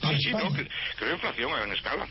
[0.00, 0.48] para Sí, sí, España.
[0.48, 0.64] no, que,
[0.98, 2.06] que la inflación a gran escala.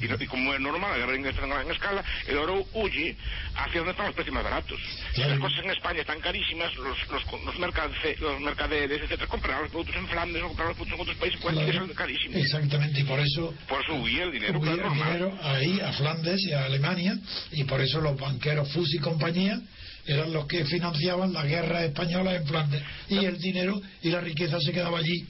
[0.00, 3.16] Y, no- y como es normal, la guerra inglesa en gran escala, el oro huye
[3.54, 4.78] hacia donde están los precios más baratos.
[5.14, 9.62] Si las cosas en España están carísimas, los, los, los, mercance- los mercaderes, etcétera, compran
[9.62, 11.72] los productos en Flandes o compran los productos en otros países, pues Claro.
[11.86, 12.36] son carísimos.
[12.36, 15.92] Exactamente, y por eso Por eso huye el dinero, huía claro, el dinero ahí a
[15.92, 17.18] Flandes y a Alemania,
[17.52, 19.60] y por eso los banqueros Fus y compañía
[20.06, 22.82] eran los que financiaban la guerra española en Flandes.
[23.08, 25.26] Y el dinero y la riqueza se quedaba allí.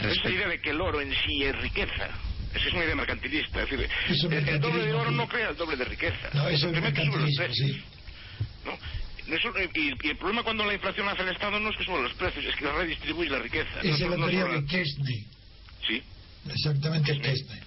[0.00, 2.08] Esa idea de que el oro en sí es riqueza.
[2.56, 3.62] Esa es una idea mercantilista.
[3.62, 5.16] Es decir, es el, el doble de oro sí.
[5.16, 6.30] no crea el doble de riqueza.
[6.32, 7.76] No, eso es Simplemente sube los precios.
[8.64, 8.78] ¿no?
[9.34, 12.02] Eso, y, y el problema cuando la inflación hace el Estado no es que suban
[12.02, 13.80] los precios, es que redistribuye la riqueza.
[13.82, 15.24] Esa es la teoría de Kestner.
[15.86, 16.02] Sí.
[16.48, 17.65] Exactamente Kestner.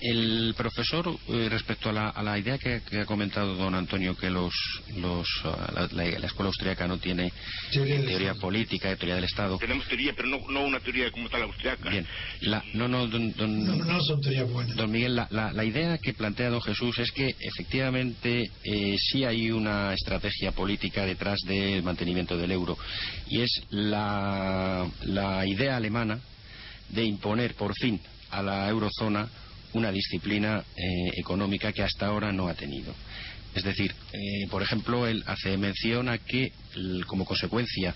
[0.00, 4.16] El profesor, eh, respecto a la, a la idea que, que ha comentado don Antonio,
[4.16, 4.52] que los,
[4.96, 7.32] los, ah, la, la- la escuela austríaca no tiene
[7.70, 9.58] Teoría del teoría política, teoría del Estado.
[9.58, 11.88] Tenemos teoría, pero no, no una teoría como tal austriaca.
[11.90, 12.06] Bien,
[12.40, 14.76] la, no, no, don, don- No, no son teorías buenas.
[14.76, 19.24] Don Miguel, la, la- la idea que plantea don Jesús es que efectivamente eh, sí
[19.24, 22.76] hay una estrategia política detrás del mantenimiento del euro
[23.28, 26.18] y es la, la idea alemana
[26.88, 29.28] de imponer por fin a la eurozona
[29.74, 32.94] una disciplina eh, económica que hasta ahora no ha tenido.
[33.54, 37.94] Es decir, eh, por ejemplo, él hace mención a que l- como consecuencia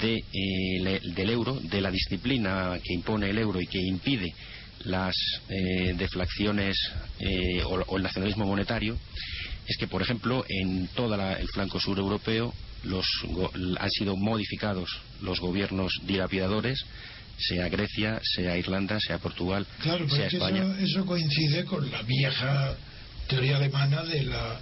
[0.00, 4.32] de, eh, del euro, de la disciplina que impone el euro y que impide
[4.84, 5.14] las
[5.48, 6.76] eh, deflaciones
[7.66, 8.98] o, el nacionalismo monetario,
[9.66, 12.52] es que, por ejemplo, en todo el flanco sur europeo
[12.84, 13.06] los
[13.78, 16.84] han sido modificados los gobiernos dilapidadores,
[17.38, 20.62] sea Grecia, sea Irlanda, sea Portugal, Claro, sea es que España.
[20.62, 22.74] eso, eso coincide con la vieja
[23.28, 24.60] teoría alemana de la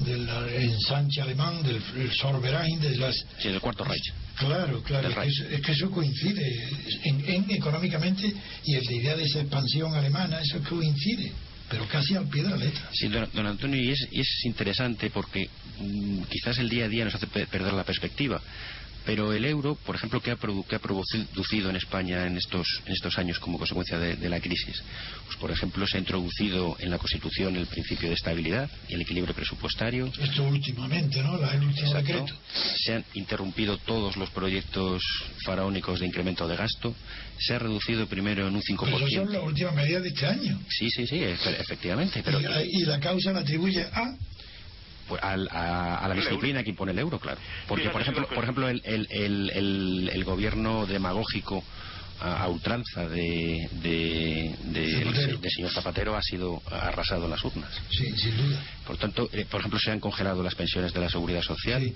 [0.00, 3.14] del ensanche alemán, del el Sorberain, de las...
[3.38, 4.12] Sí, del Cuarto Reich.
[4.36, 6.68] Claro, claro, es que, eso, es que eso coincide
[7.04, 8.32] en, en económicamente
[8.64, 11.30] y en la idea de esa expansión alemana, eso coincide,
[11.70, 12.88] pero casi al pie de la letra.
[12.92, 15.48] Sí, don, don Antonio, y es, y es interesante porque
[15.78, 18.40] mm, quizás el día a día nos hace pe- perder la perspectiva.
[19.04, 22.66] Pero el euro, por ejemplo, ¿qué ha, produ- qué ha producido en España en estos,
[22.86, 24.82] en estos años como consecuencia de, de la crisis?
[25.26, 29.00] Pues, por ejemplo, se ha introducido en la Constitución el principio de estabilidad y el
[29.02, 30.06] equilibrio presupuestario.
[30.20, 31.36] Esto últimamente, ¿no?
[31.36, 32.06] La, el último Exacto.
[32.12, 32.34] decreto.
[32.76, 35.02] Se han interrumpido todos los proyectos
[35.44, 36.94] faraónicos de incremento de gasto.
[37.40, 38.78] Se ha reducido primero en un 5%.
[38.84, 40.60] Pero esas son las últimas medidas de este año.
[40.68, 42.22] Sí, sí, sí, efe- efectivamente.
[42.24, 44.14] Pero y, y la causa la atribuye a
[45.12, 47.38] Pues, al- a, a la disciplina que impone el euro, claro.
[47.68, 51.62] Porque, Fíjate, por ejemplo, por ejemplo el, el, el, el- el gobierno demagógico
[52.20, 54.54] a, a ultranza de, de,
[55.50, 57.70] señor Zapatero ha sido arrasado en las urnas.
[57.90, 58.58] Sí, sin duda.
[58.86, 61.82] Por tanto, eh, por ejemplo, se han congelado las pensiones de la seguridad social.
[61.82, 61.94] Sí.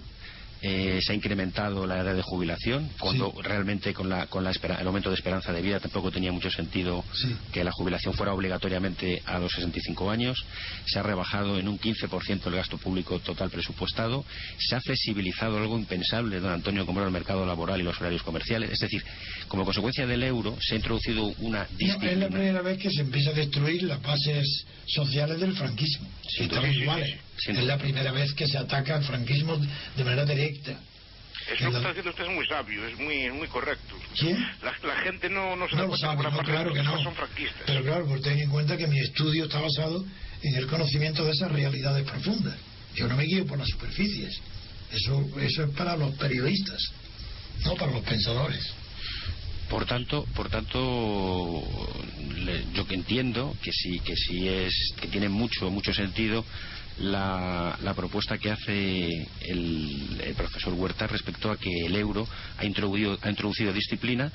[0.62, 3.42] Eh, se ha incrementado la edad de jubilación cuando Sí.
[3.42, 6.50] realmente con, la, con la espera- el aumento de esperanza de vida tampoco tenía mucho
[6.50, 7.34] sentido Sí.
[7.52, 10.44] que la jubilación fuera obligatoriamente a los 65 años.
[10.86, 14.24] Se ha rebajado en un 15% el gasto público total presupuestado.
[14.58, 18.22] Se ha flexibilizado algo impensable, don Antonio, como era el mercado laboral y los horarios
[18.22, 18.70] comerciales.
[18.70, 19.04] Es decir,
[19.48, 22.28] como consecuencia del euro se ha introducido una No, es la disciplina.
[22.28, 26.08] primera vez que se empieza a destruir las bases sociales del franquismo.
[26.38, 26.82] Estaban duda.
[26.82, 27.16] iguales.
[27.38, 29.56] Es la primera vez que se ataca al franquismo
[29.96, 30.80] de manera directa.
[31.52, 33.94] Eso lo que está diciendo usted es muy sabio, es muy, muy correcto.
[34.18, 34.36] ¿Quién?
[34.62, 37.02] La, la gente no, no se da No lo cuenta sabe, no, claro que no.
[37.02, 37.62] son franquistas.
[37.66, 40.04] Pero claro, pues ten en cuenta que mi estudio está basado
[40.42, 42.56] en el conocimiento de esas realidades profundas.
[42.94, 44.40] Yo no me guío por las superficies.
[44.92, 46.80] Eso, eso es para los periodistas,
[47.64, 48.64] no para los pensadores.
[49.68, 51.62] Por tanto, por tanto,
[52.38, 56.44] le- yo que entiendo que sí, que sí es, que tiene mucho, mucho sentido
[56.98, 59.08] la, la propuesta que hace
[59.42, 62.26] el, el profesor Huerta respecto a que el euro
[62.58, 64.32] ha introducido, ha introducido disciplina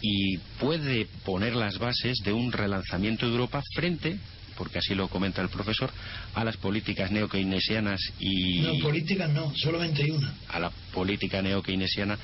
[0.00, 4.18] y puede poner las bases de un relanzamiento de Europa frente,
[4.56, 5.90] porque así lo comenta el profesor,
[6.34, 10.34] a las políticas neokeynesianas y No, políticas no, solamente hay una.
[10.48, 12.18] a la política neokeynesiana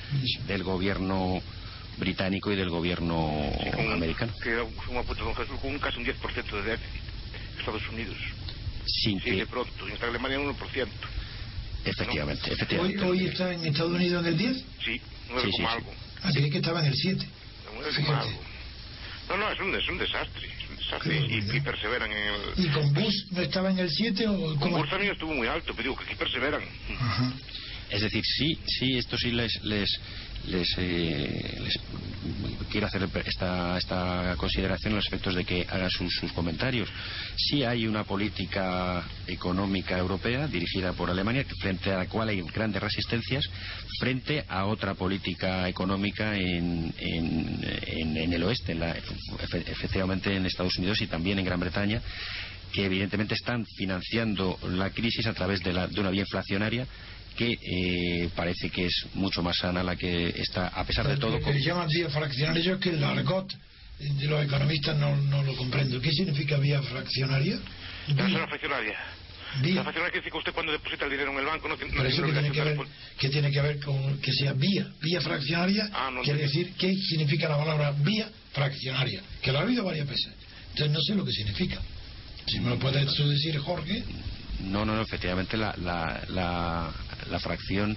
[0.47, 1.41] del gobierno
[1.97, 3.31] británico y del gobierno
[3.63, 4.31] Sí, con- americano.
[4.43, 4.69] Que don
[5.35, 7.01] Jesús, con un casi un 10% de déficit.
[7.59, 8.17] Estados Unidos.
[8.93, 9.87] Sin Sí, que, de pronto.
[9.87, 10.87] Y en Alemania un 1%.
[11.85, 13.03] efectivamente, Hoy, efectivamente.
[13.05, 14.57] hoy está en Estados Unidos en el 10.
[14.83, 15.93] Sí, 9, Sí, sí, algo.
[16.23, 17.25] Ah, creí que estaba en el 7.
[17.25, 18.11] es Fíjate.
[18.11, 18.29] malo.
[19.29, 20.45] No, no, es un, es un desastre.
[20.47, 21.17] Es un desastre.
[21.29, 22.65] Y, y perseveran en el.
[22.65, 24.71] ¿Y con Bus no estaba en el 7 o Con?
[24.71, 26.61] Bursa mío estuvo muy alto, pero digo que aquí perseveran.
[26.99, 27.33] Ajá.
[27.91, 29.59] Es decir, sí, sí, esto sí les
[30.77, 31.69] eh,
[32.71, 36.89] quiero hacer esta, esta consideración los efectos de que hagan sus, sus comentarios.
[37.35, 42.81] Sí hay una política económica europea dirigida por Alemania frente a la cual hay grandes
[42.81, 43.43] resistencias
[43.99, 47.59] frente a otra política económica en, en,
[48.17, 52.01] en- el oeste, en la- efe- efectivamente en Estados Unidos y también en Gran Bretaña
[52.71, 56.87] que evidentemente están financiando la crisis a través de, la- de una vía inflacionaria
[57.35, 61.39] que eh, parece que es mucho más sana la que está, a pesar de todo,
[61.39, 63.51] Lo que llaman vía fraccionaria, yo es que el argot
[63.99, 65.99] de los economistas no, no lo comprendo.
[66.01, 67.59] ¿Qué significa vía fraccionaria?
[68.07, 68.35] La Vía.
[68.35, 68.95] zona fraccionaria.
[69.61, 69.75] Vía.
[69.75, 71.91] La fraccionaria quiere decir que usted cuando deposita el dinero en el banco no tiene,
[71.93, 74.53] no Pero eso tiene que tiene que, ver, que tiene que ver con que sea
[74.53, 74.87] vía.
[75.01, 79.61] Vía fraccionaria Ah, no quiere decir qué significa la palabra vía fraccionaria, que lo ha
[79.61, 80.31] habido varias veces.
[80.71, 81.79] Entonces no sé lo que significa.
[82.47, 84.03] Si me lo puedes tú decir, Jorge.
[84.61, 86.91] no, no, no, efectivamente la, la, la,
[87.29, 87.95] la fracción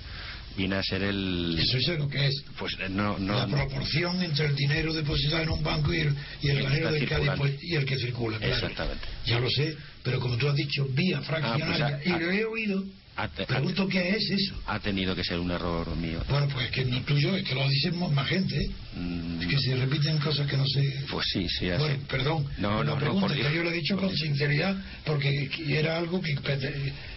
[0.57, 1.59] viene a ser el...
[1.59, 2.45] Eso es lo que es.
[2.59, 6.15] Pues eh, no, no, la proporción entre el dinero depositado en un banco y el,
[6.43, 8.39] y el dinero del que y el que circula.
[8.39, 8.55] claro.
[8.55, 9.05] Exactamente.
[9.27, 12.45] Ya lo sé, pero como tú has dicho, vía fraccionaria, Ah, pues, y lo he
[12.45, 12.85] oído,
[13.17, 14.55] ha- pregunto qué es eso.
[14.67, 16.23] ha tenido que ser un error mío.
[16.29, 18.57] Bueno, pues que no tuyo, es que lo dicen más gente.
[18.57, 18.71] ¿eh?
[18.97, 20.83] Mm, Es que se repiten cosas que no sé.
[21.11, 21.83] Pues sí, sí, así.
[21.83, 23.49] Bueno, perdón, No, no, no, pregunta por Dios.
[23.49, 24.21] que yo lo he dicho Por con Dios.
[24.21, 26.35] sinceridad porque era algo que,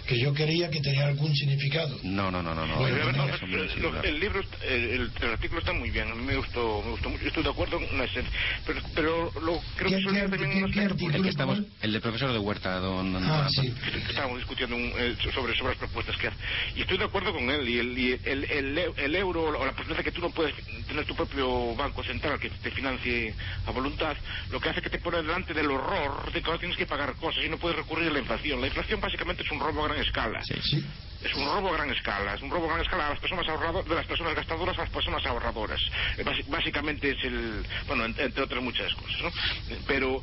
[0.08, 2.00] que yo quería que tenía algún significado.
[2.04, 2.66] No, no, no, no.
[2.66, 6.08] no, Bueno, no, no, no, no, el libro, el, el- el artículo está muy bien,
[6.26, 8.32] me gustó, me gustó mucho, estoy de acuerdo en la esencia,
[8.66, 11.16] pero, pero lo, creo ¿Qué- que qué- también qué- artículo?
[11.18, 11.72] el que estamos, ¿cuál?
[11.82, 13.74] el del profesor de Huerta, don, don Ah, Antonio.
[13.76, 14.00] sí.
[14.10, 16.38] estábamos discutiendo un- eh, sobre, sobre las propuestas que hace.
[16.76, 17.68] Y estoy de acuerdo con él.
[17.68, 20.30] Y el, y el, el, el- el euro o la posibilidad de que tú no
[20.32, 20.54] puedes
[20.88, 23.34] tener tu propio banco central que te financie
[23.66, 24.16] a voluntad,
[24.52, 27.16] lo que hace que te pone delante del horror de que ahora tienes que pagar
[27.16, 28.62] cosas y no puedes recurrir a la inflación.
[28.62, 30.42] La inflación básicamente es un robo a gran escala.
[30.44, 30.56] Sí.
[30.64, 30.86] Sí.
[31.24, 33.48] Es un robo a gran escala, es un robo a gran escala a las personas
[33.50, 35.82] ahorradoras, de las personas gastadoras a las personas ahorradoras.
[36.18, 39.28] Eh, básicamente es el, bueno, en- entre otras muchas cosas, ¿no?
[39.30, 40.22] Eh, Pero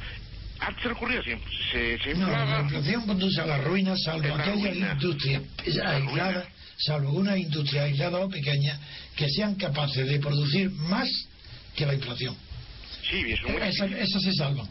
[0.61, 4.70] antes se recurría siempre, se, se No, la inflación conduce a la ruina, salvo aquella
[4.70, 4.92] ruina.
[4.92, 8.78] industria La aislada, salvo una industria aislada o pequeña
[9.16, 11.09] que sean capaces de producir más
[11.75, 12.37] que la inflación.
[13.11, 14.69] Sí, es muy esas se salvan.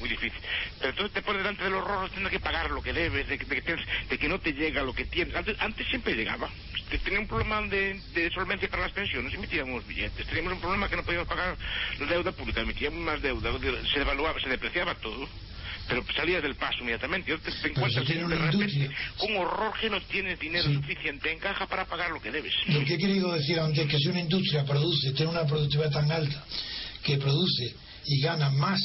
[0.00, 0.40] muy difícil.
[0.78, 3.38] Pero entonces te pones delante del horror de tener que pagar lo que debes, de,
[3.38, 5.34] que- de que, tienes- de que no te llega lo que tienes.
[5.36, 6.48] Antes, antes siempre llegaba.
[6.88, 10.26] Te- Tenía un problema de, de solvencia para las pensiones, emitíamos billetes.
[10.26, 11.56] Teníamos un problema que no podíamos pagar
[12.00, 13.50] la deuda pública, emitíamos más deuda.
[13.92, 15.28] Se devaluaba, se depreciaba todo.
[15.88, 17.30] Pero salías del paso inmediatamente.
[17.30, 20.74] Y ahora te, te encuentras tiene de repente con horror que no tienes dinero Sí.
[20.74, 22.52] suficiente en caja para pagar lo que debes.
[22.68, 25.90] Lo que he querido decir antes es que si una industria produce, tiene una productividad
[25.90, 26.44] tan alta,
[27.02, 27.74] que produce
[28.04, 28.80] y gana más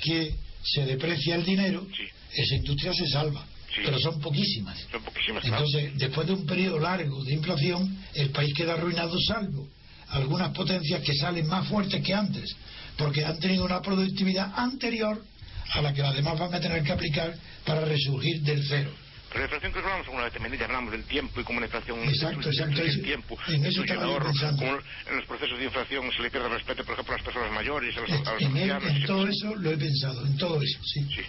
[0.00, 2.04] que se deprecia el dinero, Sí.
[2.42, 3.44] esa industria se salva.
[3.74, 3.82] Sí.
[3.84, 4.78] Pero son poquísimas.
[4.90, 5.64] Son poquísimas claro.
[5.64, 9.68] Entonces, después de un periodo largo de inflación, el país queda arruinado salvo
[10.08, 12.56] algunas potencias que salen más fuertes que antes,
[12.98, 15.22] porque han tenido una productividad anterior
[15.72, 18.90] a la que las demás van a tener que aplicar para resurgir del cero.
[19.28, 21.66] Pero la inflación que hablamos alguna vez también, ya hablamos del tiempo y como la
[21.66, 26.10] inflación Exacto, exacto, el tiempo, en eso el ahorro, como en los procesos de inflación
[26.10, 28.42] se le pierde el respeto, por ejemplo, a las personas mayores, a los, a los
[28.42, 31.06] En, en todo eso lo he pensado, en todo eso, sí.
[31.14, 31.22] Sí.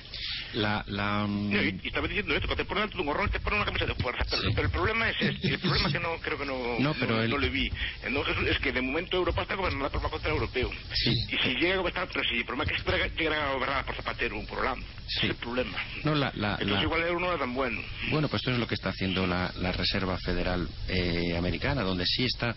[0.53, 3.39] La, la, mm, No, y, y estaba diciendo esto, que te ponen un horror, te
[3.39, 4.23] ponen una camisa de fuerza.
[4.29, 4.49] Pero, Sí.
[4.53, 7.21] pero el problema es este, el problema que no, creo que no, No, pero no,
[7.23, 7.71] el- no le vi.
[8.09, 10.69] No, es, que de momento Europa está gobernada por Banco Central Europeo.
[10.93, 11.11] Sí.
[11.29, 13.85] Y si llega a gobernar, pero si el problema es que llega- llegará a gobernar
[13.85, 14.85] por Zapatero Hollande.
[15.07, 15.25] Ese Sí.
[15.27, 15.77] Es el problema.
[16.03, 17.81] no, la, la, Entonces la- igual el euro no es tan bueno.
[18.09, 22.05] Bueno, pues esto es lo que está haciendo la, la Reserva Federal eh, Americana, donde
[22.05, 22.55] sí está.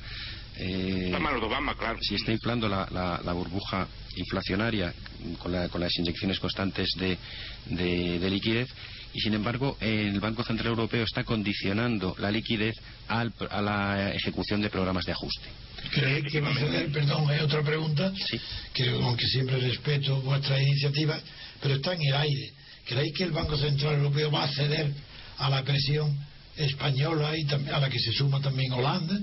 [0.56, 1.98] Eh, Está malo de Obama, claro.
[2.00, 3.86] si está inflando la, la- la burbuja
[4.16, 4.94] inflacionaria
[5.38, 7.18] con, la- con las inyecciones constantes de,
[7.66, 8.68] de- de liquidez
[9.12, 12.74] y sin embargo el Banco Central Europeo está condicionando la liquidez
[13.08, 15.48] al- a la ejecución de programas de ajuste.
[15.92, 16.90] ¿Creéis que va a ceder?
[16.92, 18.40] Perdón, hay otra pregunta, Sí.
[18.72, 21.22] que aunque siempre respeto vuestras iniciativas,
[21.60, 22.52] pero está en el aire.
[22.86, 24.92] ¿Creéis que el Banco Central Europeo va a ceder
[25.38, 26.16] a la presión
[26.56, 29.18] española y a la que se suma también Holanda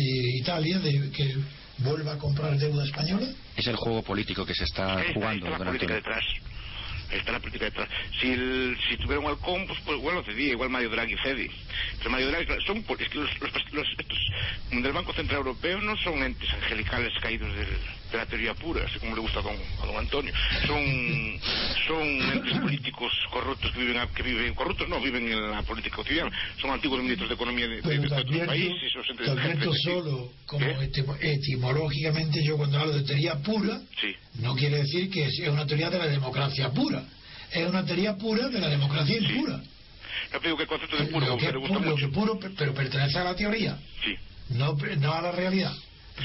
[0.00, 1.34] Italia de que
[1.78, 3.26] vuelva a comprar deuda española?
[3.56, 5.46] Es el juego político que se está jugando.
[5.46, 6.24] está la política detrás.
[7.10, 7.88] Está la política detrás.
[8.20, 11.50] Si, el, si tuviera un halcón, pues, pues igual lo cedía, igual Mario Draghi cede.
[11.98, 14.18] Pero Mario Draghi, son, es que los, los, los- estos
[14.70, 17.68] del Banco Central Europeo no son entes angelicales caídos del,
[18.18, 20.32] de la teoría pura, así como le gusta a don, a don Antonio.
[20.66, 21.40] Son,
[21.86, 26.30] son entes políticos corruptos que viven, que viven, corruptos no, viven en la política cotidiana.
[26.60, 28.92] Son antiguos ministros de Economía de, de, otros países.
[29.06, 30.64] gente- gente- solo, como
[31.20, 34.14] etimológicamente, yo cuando hablo de teoría pura, Sí.
[34.40, 37.04] no quiere decir que sea una teoría de la democracia pura.
[37.50, 39.60] Es una teoría pura de la democracia impura.
[40.42, 42.06] Digo que el concepto de puro lo, que es gusta puro, lo mucho.
[42.08, 44.14] que puro, pe- pero pertenece a la teoría, Sí.
[44.50, 45.72] no, no a la realidad.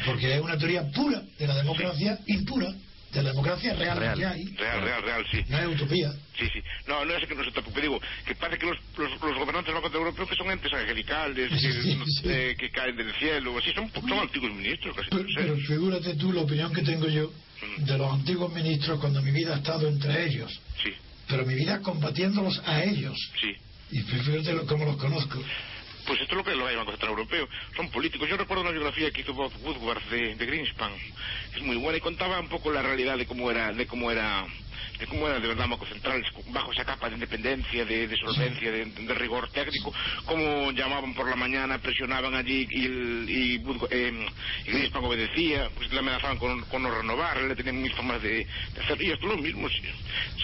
[0.05, 2.71] Porque es una teoría pura de la democracia impura,
[3.11, 4.17] de la democracia real, Real.
[4.19, 4.45] que hay.
[4.55, 5.43] Real, real, real, sí.
[5.49, 6.11] No es utopía.
[6.37, 6.59] Sí, sí.
[6.87, 9.73] No, no es que no se tampoco digo que parece que los, los, los gobernantes
[9.73, 12.21] del Banco Europeo que son entes angelicales, Sí, que, sí, sí.
[12.25, 16.31] eh, que caen del cielo, así, son, son antiguos ministros, casi Pero, pero figúrate tú
[16.31, 17.31] la opinión que tengo yo
[17.79, 20.61] de los antiguos ministros cuando mi vida ha estado entre ellos.
[20.83, 20.91] Sí,
[21.27, 23.17] Pero mi vida combatiéndolos a ellos.
[23.41, 23.53] sí.
[23.91, 25.41] Y fíjate cómo los conozco.
[26.05, 27.47] Pues esto es lo que es el Banco Central Europeo.
[27.75, 28.27] Son políticos.
[28.29, 30.91] Yo recuerdo una biografía que hizo Bob Woodward de, de Greenspan,
[31.55, 34.45] es muy buena y contaba un poco la realidad de cómo era, de cómo era,
[34.99, 38.17] de cómo era de verdad el Banco Central bajo esa capa de independencia, de, de
[38.17, 39.93] solvencia, de, de rigor técnico,
[40.25, 43.55] cómo llamaban por la mañana, presionaban allí y, el, y,
[43.91, 44.27] eh,
[44.65, 48.45] y Greenspan obedecía, pues le amenazaban con, con no renovar, le tenían mil formas de,
[48.73, 49.01] de hacer.
[49.01, 49.69] Y esto es lo mismo.
[49.69, 49.81] Si,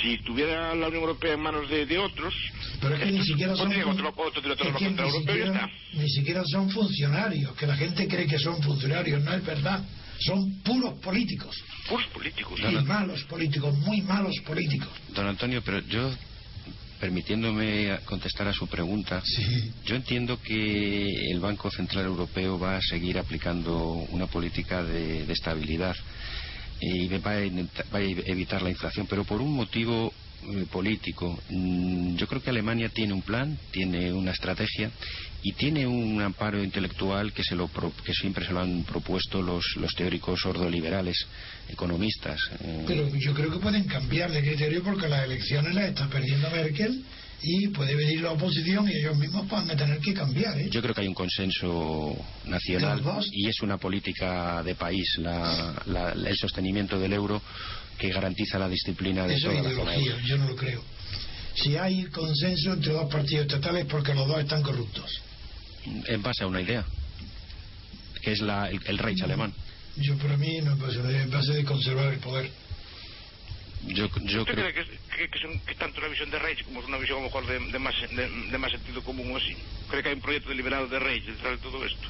[0.01, 2.33] si tuviera la Unión Europea en manos de, de otros,
[2.81, 4.41] Pero es que siquiera son, otro, otro
[5.11, 9.83] siquiera, ni siquiera son funcionarios, que la gente cree que son funcionarios, no es verdad.
[10.19, 11.55] Son puros políticos.
[11.89, 12.59] puros políticos.
[12.59, 14.89] Y malos políticos, muy malos políticos.
[15.13, 16.11] Don Antonio, pero yo,
[16.99, 19.71] permitiéndome contestar a su pregunta, Sí.
[19.85, 23.77] yo entiendo que el Banco Central Europeo va a seguir aplicando
[24.11, 25.95] una política de, de estabilidad
[26.81, 27.39] y va a,
[27.93, 30.13] va a evitar la inflación, pero por un motivo
[30.53, 31.39] eh, político.
[31.49, 34.91] Mm, Yo creo que Alemania tiene un plan, tiene una estrategia
[35.41, 39.41] y tiene un amparo intelectual que, se lo pro- que siempre se lo han propuesto
[39.41, 41.17] los, los teóricos ordoliberales,
[41.69, 42.39] economistas.
[42.61, 46.49] eh, Pero yo creo que pueden cambiar de criterio porque las elecciones las está perdiendo
[46.49, 47.03] Merkel
[47.47, 50.57] y puede venir la oposición y ellos mismos van a tener que cambiar.
[50.57, 50.67] ¿eh?
[50.71, 56.11] Yo creo que hay un consenso nacional y es una política de país la- la-
[56.13, 57.41] el sostenimiento del euro
[57.97, 60.27] que garantiza la disciplina de Eso es toda la zona ideología, euro.
[60.27, 60.83] yo no lo creo.
[61.55, 65.09] Si hay consenso entre dos partidos estatales es porque los dos están corruptos.
[66.07, 66.83] En base a una idea,
[68.21, 69.53] que es la- el, el Reich alemán.
[69.97, 72.49] Yo para mí no pasa nada, en base de conservar el poder.
[73.83, 76.39] Yo, yo ¿Usted creo cree que, es- que, que son- que tanto una visión de
[76.39, 79.03] Reich como es una visión a lo mejor de, de más, de, de más sentido
[79.03, 79.55] común o así?
[79.89, 82.07] ¿Cree que hay un proyecto deliberado de Reich detrás de todo esto?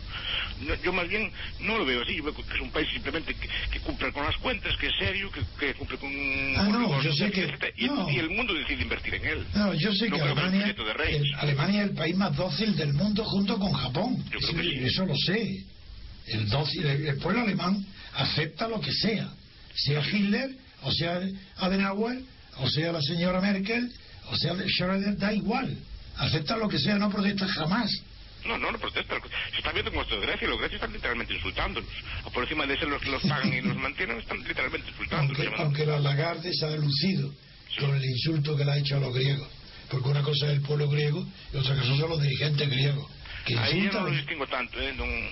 [0.62, 3.34] No, yo más bien no lo veo así, yo veo que es un país simplemente
[3.36, 6.10] que, que cumple con las cuentas, que es serio, que, que cumple con...
[6.56, 8.10] Ah, con no, yo sé que- y, no.
[8.10, 9.48] y el mundo decide invertir en él.
[9.54, 11.16] No, yo sé No que creo que el Alemania, proyecto de Reich.
[11.22, 14.24] el- Alemania es el país más dócil del mundo junto con Japón.
[14.32, 14.86] Yo creo que Sí, sí.
[14.86, 15.64] Eso lo sé.
[16.28, 19.28] El, dócil, el, el pueblo alemán acepta lo que sea.
[19.76, 20.52] Sea Hitler,
[20.86, 21.20] o sea
[21.58, 22.22] Adenauer,
[22.58, 23.92] o sea la señora Merkel,
[24.32, 25.78] o sea Schröder, da igual.
[26.18, 27.92] Acepta lo que sea, no protesta jamás.
[28.46, 29.16] No, no, no protesta.
[29.52, 30.48] Se está viendo como esto de Grecia.
[30.48, 31.90] Los grecios están literalmente insultándolos.
[32.26, 35.40] O por encima de ser los que los pagan y los mantienen, están literalmente insultándolos.
[35.48, 37.34] Aunque, aunque la Lagarde se ha lucido
[37.80, 39.48] con el insulto que le ha hecho a los griegos.
[39.90, 43.10] Porque una cosa es el pueblo griego y otra cosa son los dirigentes griegos.
[43.46, 44.94] Que Ahí yo no lo distingo tanto, ¿eh?
[44.96, 45.30] don-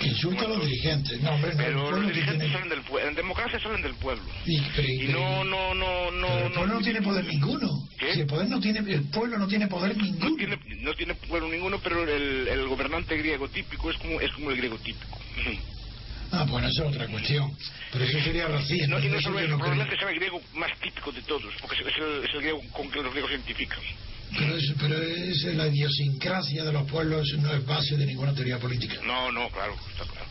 [0.00, 1.20] que insultan a los dirigentes.
[1.20, 3.08] No, hombre, no, Pero los dirigentes tiene- salen del pueblo.
[3.08, 4.24] En democracia salen del pueblo.
[4.46, 6.26] Y, pero- Y no, no, no, no.
[6.26, 7.68] pero el pueblo no tiene poder ninguno.
[7.98, 8.14] ¿Qué?
[8.14, 10.30] Si el, poder no tiene, el pueblo no tiene poder ninguno.
[10.30, 14.32] No tiene, no tiene pueblo ninguno, pero el, el gobernante griego típico es como, es
[14.32, 15.18] como el griego típico.
[16.32, 17.50] Ah, bueno, eso es otra cuestión.
[17.92, 18.98] Pero eso sería racismo.
[18.98, 21.76] No, y no solo eso, no probablemente sea el griego más típico de todos, porque
[21.76, 23.80] es el, es el griego con que los griegos se identifican.
[24.38, 28.58] Pero, es, pero es la idiosincrasia de los pueblos no es base de ninguna teoría
[28.58, 28.94] política.
[29.04, 30.26] No, no, claro, está claro.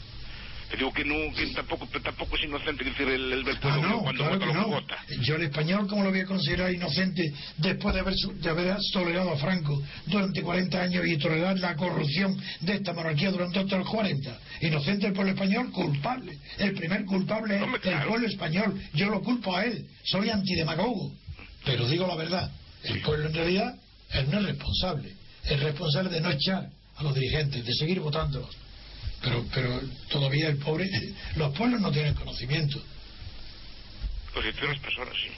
[0.70, 3.90] Te digo que, no, que tampoco, tampoco es inocente decir el, el del Ah, pueblo
[3.90, 4.68] no, cuando claro vota no.
[4.68, 4.98] vota.
[5.22, 9.32] Yo el español, ¿cómo lo voy a considerar inocente después de haber, de haber tolerado
[9.34, 14.40] a Franco durante 40 años y tolerar la corrupción de esta monarquía durante otros 40?
[14.62, 16.38] Inocente el pueblo español, culpable.
[16.60, 18.80] El primer culpable es el pueblo español.
[18.94, 19.88] Yo lo culpo a él.
[20.04, 21.12] Soy antidemagogo.
[21.66, 22.52] Pero digo la verdad.
[22.84, 23.76] El pueblo en realidad,
[24.12, 25.14] él no es responsable.
[25.44, 28.56] Es responsable de no echar a los dirigentes, de seguir votándolos.
[29.22, 30.90] Pero, pero todavía el pobre,
[31.36, 32.82] los pueblos no tienen conocimiento.
[34.34, 35.30] Pues si tú eres persona, sí.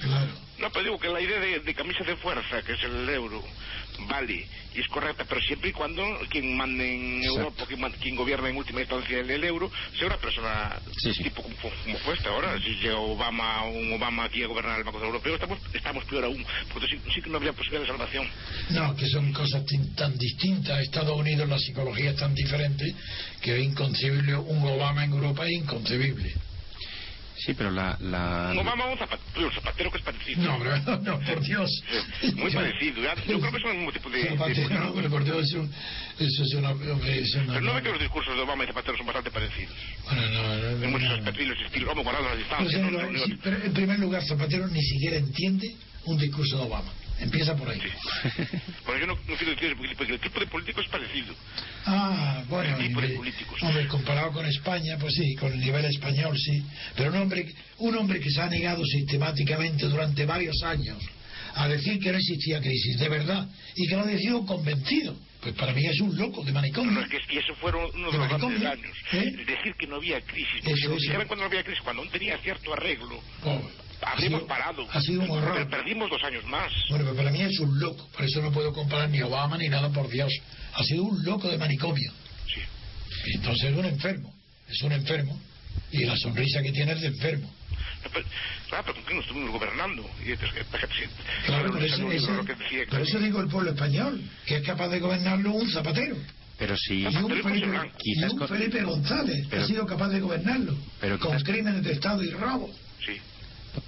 [0.00, 0.32] Claro.
[0.58, 3.42] No, pero digo que la idea de, de camisa de fuerza, que es el euro,
[4.08, 7.38] vale y es correcta, pero siempre y cuando quien mande en Exacto.
[7.40, 11.14] Europa, quien, man- quien gobierna en última instancia el, el euro, sea una persona Sí,
[11.14, 11.22] sí.
[11.24, 12.58] tipo como, como fue hasta ahora.
[12.60, 16.44] Si llega Obama, un Obama aquí a gobernar el Banco Europeo, estamos, estamos peor aún,
[16.72, 18.28] porque sí, sí que no habría posibilidad de salvación.
[18.70, 19.62] No, que son cosas
[19.96, 20.80] tan distintas.
[20.80, 22.84] Estados Unidos la psicología es tan diferente
[23.40, 24.36] que es inconcebible.
[24.36, 26.34] Un Obama en Europa es inconcebible.
[27.48, 27.96] Sí, pero la...
[28.02, 30.42] la Un Obama o un zapatero, un zapatero que es parecido.
[30.42, 31.82] No, pero, no, por Dios.
[32.36, 33.02] Muy parecido.
[33.02, 34.28] ya, Yo creo que son el mismo tipo de...
[34.28, 35.66] Zapatero, no, pero por Dios, eso,
[36.18, 36.72] eso es una...
[36.72, 39.74] hombre, eso Pero no ve que los discursos de Obama y Zapatero son bastante parecidos.
[40.04, 41.14] Bueno, no, no, En muchos no.
[41.14, 43.12] aspectos y los estilos, vamos guardando las Pero, distancias.
[43.12, 43.24] ¿no?
[43.24, 45.74] sí, pero en primer lugar, Zapatero ni siquiera entiende
[46.04, 46.92] un discurso de Obama.
[47.20, 47.80] Empieza por ahí.
[47.80, 48.40] Sí.
[48.86, 51.34] Bueno, yo no, no quiero decir porque porque el tipo de político es parecido.
[51.84, 53.62] Ah, bueno, El tipo de políticos.
[53.62, 56.62] hombre, comparado con España, pues sí, con el nivel español, sí.
[56.96, 57.46] Pero un hombre,
[57.78, 60.98] un hombre que se ha negado sistemáticamente durante varios años
[61.54, 65.54] a decir que no existía crisis, de verdad, y que lo ha decidido convencido, pues
[65.54, 66.92] para mí es un loco de No, manicomio.
[66.92, 68.96] no, es que, y eso fueron uno de De los grandes daños.
[69.12, 69.44] ¿eh?
[69.46, 70.60] Decir que no había crisis.
[70.64, 71.12] Porque Eso, eso.
[71.26, 73.60] cuando no había crisis, cuando aún tenía cierto arreglo, Oh,
[74.02, 74.88] ha habríamos sido- parado.
[74.92, 75.54] Ha sido un horror.
[75.54, 76.70] Pero perdimos dos años más.
[76.90, 79.68] Bueno, pero para mí es un loco, por eso no puedo comparar ni Obama ni
[79.68, 80.32] nada, por Dios.
[80.74, 82.12] Ha sido un loco de manicomio.
[82.46, 82.60] Sí.
[83.34, 84.34] Entonces es un enfermo,
[84.68, 85.40] es un enfermo,
[85.90, 87.52] y la sonrisa que tiene es de enfermo.
[88.04, 88.24] No, pero-
[88.68, 90.08] claro, pero ¿con qué no estuvimos gobernando?
[90.24, 90.36] Y
[91.46, 92.84] Claro, por eso, lo que decía
[93.18, 96.16] digo el pueblo español, que es capaz de gobernarlo un zapatero.
[96.58, 97.02] Pero si...
[97.02, 97.56] Y un Felipe,
[98.04, 98.14] y
[98.82, 102.68] un González Pero- ha sido capaz de gobernarlo Pero con crímenes de Estado y robo.
[103.04, 103.12] Sí.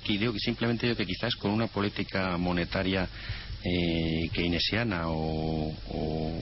[0.06, 3.08] Digo que simplemente digo que quizás con una política monetaria
[3.62, 5.68] eh, keynesiana o,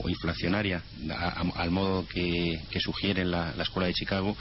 [0.03, 0.81] o inflacionaria,
[1.11, 4.35] a- a- al modo que, que sugiere la, la Escuela de Chicago,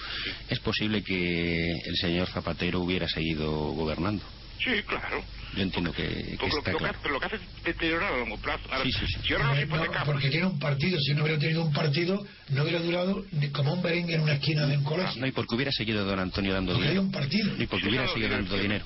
[0.49, 4.25] es posible que el señor Zapatero hubiera seguido gobernando.
[4.65, 5.23] Sí, claro.
[5.57, 6.99] Yo entiendo que, que está lo que, claro.
[7.03, 8.63] pero lo que hace es deteriorar a largo plazo.
[8.71, 9.21] Ahora, Sí, sí, sí.
[9.27, 10.05] Si ahora no, hipotecamos...
[10.09, 13.73] porque tiene un partido, si no hubiera tenido un partido, no hubiera durado ni como
[13.75, 15.21] un merengue en una esquina de un colegio.
[15.21, 17.07] No, y porque hubiera seguido don Antonio dando Porque hay dinero.
[17.07, 17.55] un partido.
[17.63, 18.85] Y porque hubiera no, seguido dando dinero.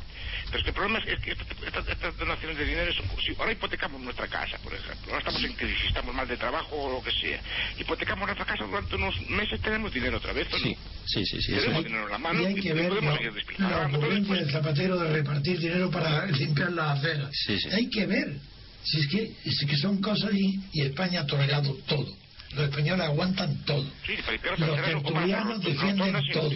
[0.52, 3.06] Pero es que el problema es que estas, donaciones de dinero son...
[3.24, 5.06] Si ahora hipotecamos nuestra casa, por ejemplo.
[5.06, 7.40] Ahora estamos en crisis, estamos mal de trabajo o lo que sea.
[7.78, 10.64] Hipotecamos nuestra casa durante unos meses, tenemos dinero otra vez, ¿o no?
[10.64, 10.76] Sí,
[11.06, 11.40] sí, sí.
[11.40, 13.88] sí, Tenemos dinero en la mano Y hay y, que ver podemos la.
[13.88, 17.30] Pero ocurrencia del zapatero de repartir dinero para limpiar las aceras.
[17.32, 17.68] Sí, sí.
[17.72, 18.36] Hay que ver.
[18.84, 22.14] Si es que, si es que son cosas y, y España ha tolerado todo.
[22.54, 23.90] Los españoles aguantan todo.
[24.04, 24.12] Sí,
[24.58, 26.50] Los tertulianos defienden todo.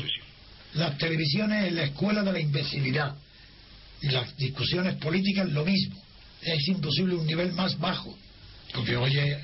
[0.74, 3.16] Las televisiones es la escuela de la imbecilidad.
[4.02, 5.96] Y las discusiones políticas lo mismo.
[6.42, 8.16] Es imposible un nivel más bajo.
[8.72, 9.38] Porque oye,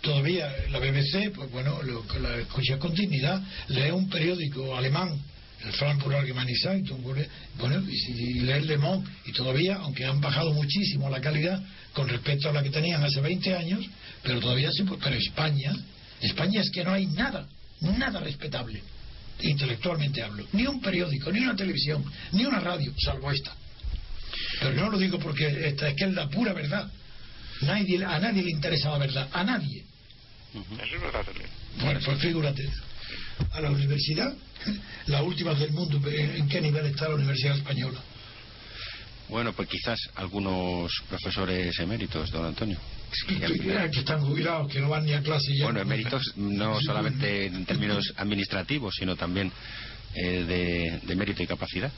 [0.00, 5.18] todavía la BBC, pues bueno, lo, la escucha con dignidad, lee un periódico alemán,
[5.64, 7.02] el Frankfurter Allgemeine Zeitung,
[7.58, 11.62] bueno, y, lee Le Monde, y todavía, aunque han bajado muchísimo la calidad
[11.92, 13.84] con respecto a la que tenían hace 20 años,
[14.22, 15.72] pero todavía se puede, pero España,
[16.20, 17.46] España es que no hay nada,
[17.80, 18.82] nada respetable
[19.40, 23.54] intelectualmente hablo, ni un periódico, ni una televisión, ni una radio, salvo esta.
[24.60, 26.90] Pero no lo digo porque esta es que es la pura verdad.
[27.62, 29.84] Nadie, a nadie le interesa la verdad, a nadie.
[30.54, 31.48] Eso es verdad también.
[31.80, 32.68] Bueno, pues figúrate.
[33.52, 34.34] A la universidad,
[35.06, 38.00] la última del mundo, ¿en qué nivel está la Universidad Española?
[39.28, 42.78] Bueno, pues quizás algunos profesores eméritos, don Antonio.
[43.26, 45.64] Que están jubilados, que no van ni a clase ya.
[45.64, 49.50] Bueno, eméritos no solamente en términos administrativos, sino también
[50.14, 51.90] eh, de, de mérito y capacidad.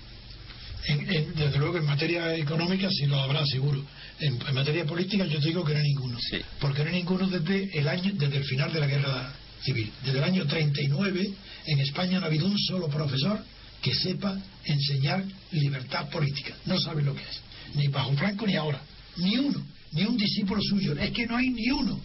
[0.86, 3.84] En- en- desde luego en materia económica sí lo habrá seguro.
[4.20, 6.18] En, en materia política yo te digo que no hay ninguno.
[6.30, 6.38] Sí.
[6.60, 9.92] Porque no hay ninguno desde el año, desde el final de la guerra civil.
[10.04, 11.30] Desde el año 39
[11.66, 13.42] en España no ha habido un solo profesor
[13.82, 16.54] que sepa enseñar libertad política.
[16.66, 17.40] No sabe lo que es.
[17.74, 18.80] Ni bajo Franco ni ahora.
[19.18, 19.64] Ni uno.
[19.92, 20.96] Ni un discípulo suyo.
[20.98, 22.00] Es que no hay ni uno.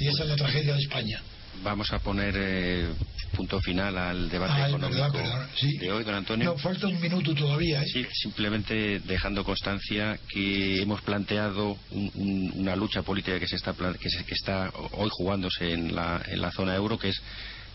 [0.00, 1.20] Y esa es la tragedia de España.
[1.62, 2.88] Vamos a poner eh,
[3.36, 5.76] punto final al debate Ah, económico perdón, sí.
[5.78, 6.52] de hoy, don Antonio.
[6.52, 7.82] No, falta un minuto todavía.
[7.82, 7.86] ¿eh?
[7.86, 13.74] Sí, simplemente dejando constancia que hemos planteado un- un- una lucha política que se está
[14.00, 17.20] que, se- que está hoy jugándose en la, en la zona euro, que es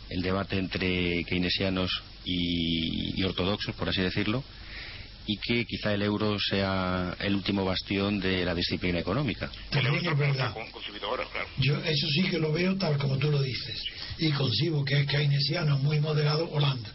[0.09, 1.89] el debate entre keynesianos
[2.25, 4.43] y, y ortodoxos, por así decirlo,
[5.25, 9.49] y que quizá el euro sea el último bastión de la disciplina económica.
[9.71, 10.53] El euro También es verdad.
[11.59, 13.83] Yo eso sí que lo veo tal como tú lo dices.
[14.17, 16.89] Y concibo que es keynesiano muy moderado Holanda.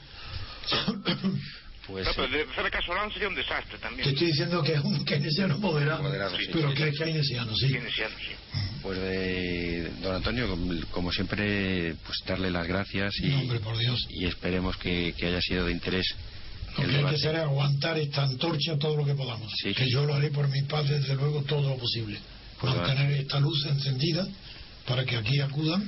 [1.87, 2.21] Pues no, sí.
[2.21, 4.09] pero de hacer caso a Holanda sería un desastre Te también.
[4.11, 6.03] estoy diciendo que es un keynesiano moderado.
[6.03, 6.47] Moderado, sí.
[6.53, 7.73] pero Sí, que es keynesiano, sí.
[7.73, 8.61] Keynesiano, sí.
[8.83, 13.79] Pues de don Antonio, como- como siempre, pues darle las gracias y, No, hombre, por
[13.79, 14.07] Dios.
[14.11, 16.15] y esperemos que, que haya sido de interés
[16.79, 19.53] Lo que hay que hacer es aguantar esta antorcha todo lo que podamos.
[19.63, 22.19] que yo lo haré por mi parte, desde luego, todo lo posible.
[22.61, 24.27] Puedo tener esta luz encendida
[24.87, 25.83] para que aquí acudan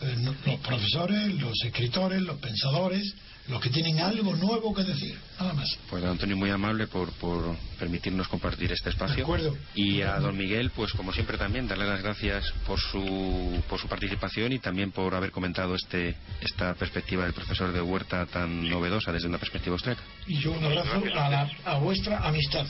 [0.00, 0.16] eh,
[0.46, 3.14] los profesores, los escritores, los pensadores,
[3.48, 5.76] los que tienen algo nuevo que decir, nada más.
[5.90, 9.16] Pues don Antonio, muy amable por, por permitirnos compartir este espacio.
[9.16, 9.56] De acuerdo.
[9.74, 13.88] Y a don Miguel, pues como siempre también, darle las gracias por su, por su
[13.88, 19.12] participación y también por haber comentado este, esta perspectiva del profesor de Huerta tan novedosa
[19.12, 20.02] desde una perspectiva austríaca.
[20.26, 22.66] Y yo un abrazo a, a vuestra amistad.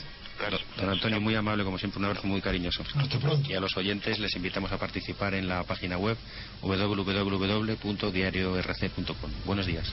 [0.77, 2.83] Don Antonio, muy amable, como siempre, un abrazo muy cariñoso.
[2.95, 3.47] Hasta pronto.
[3.49, 6.17] Y a los oyentes les invitamos a participar en la página web
[6.61, 9.31] www.diariorc.com.
[9.45, 9.91] Buenos días.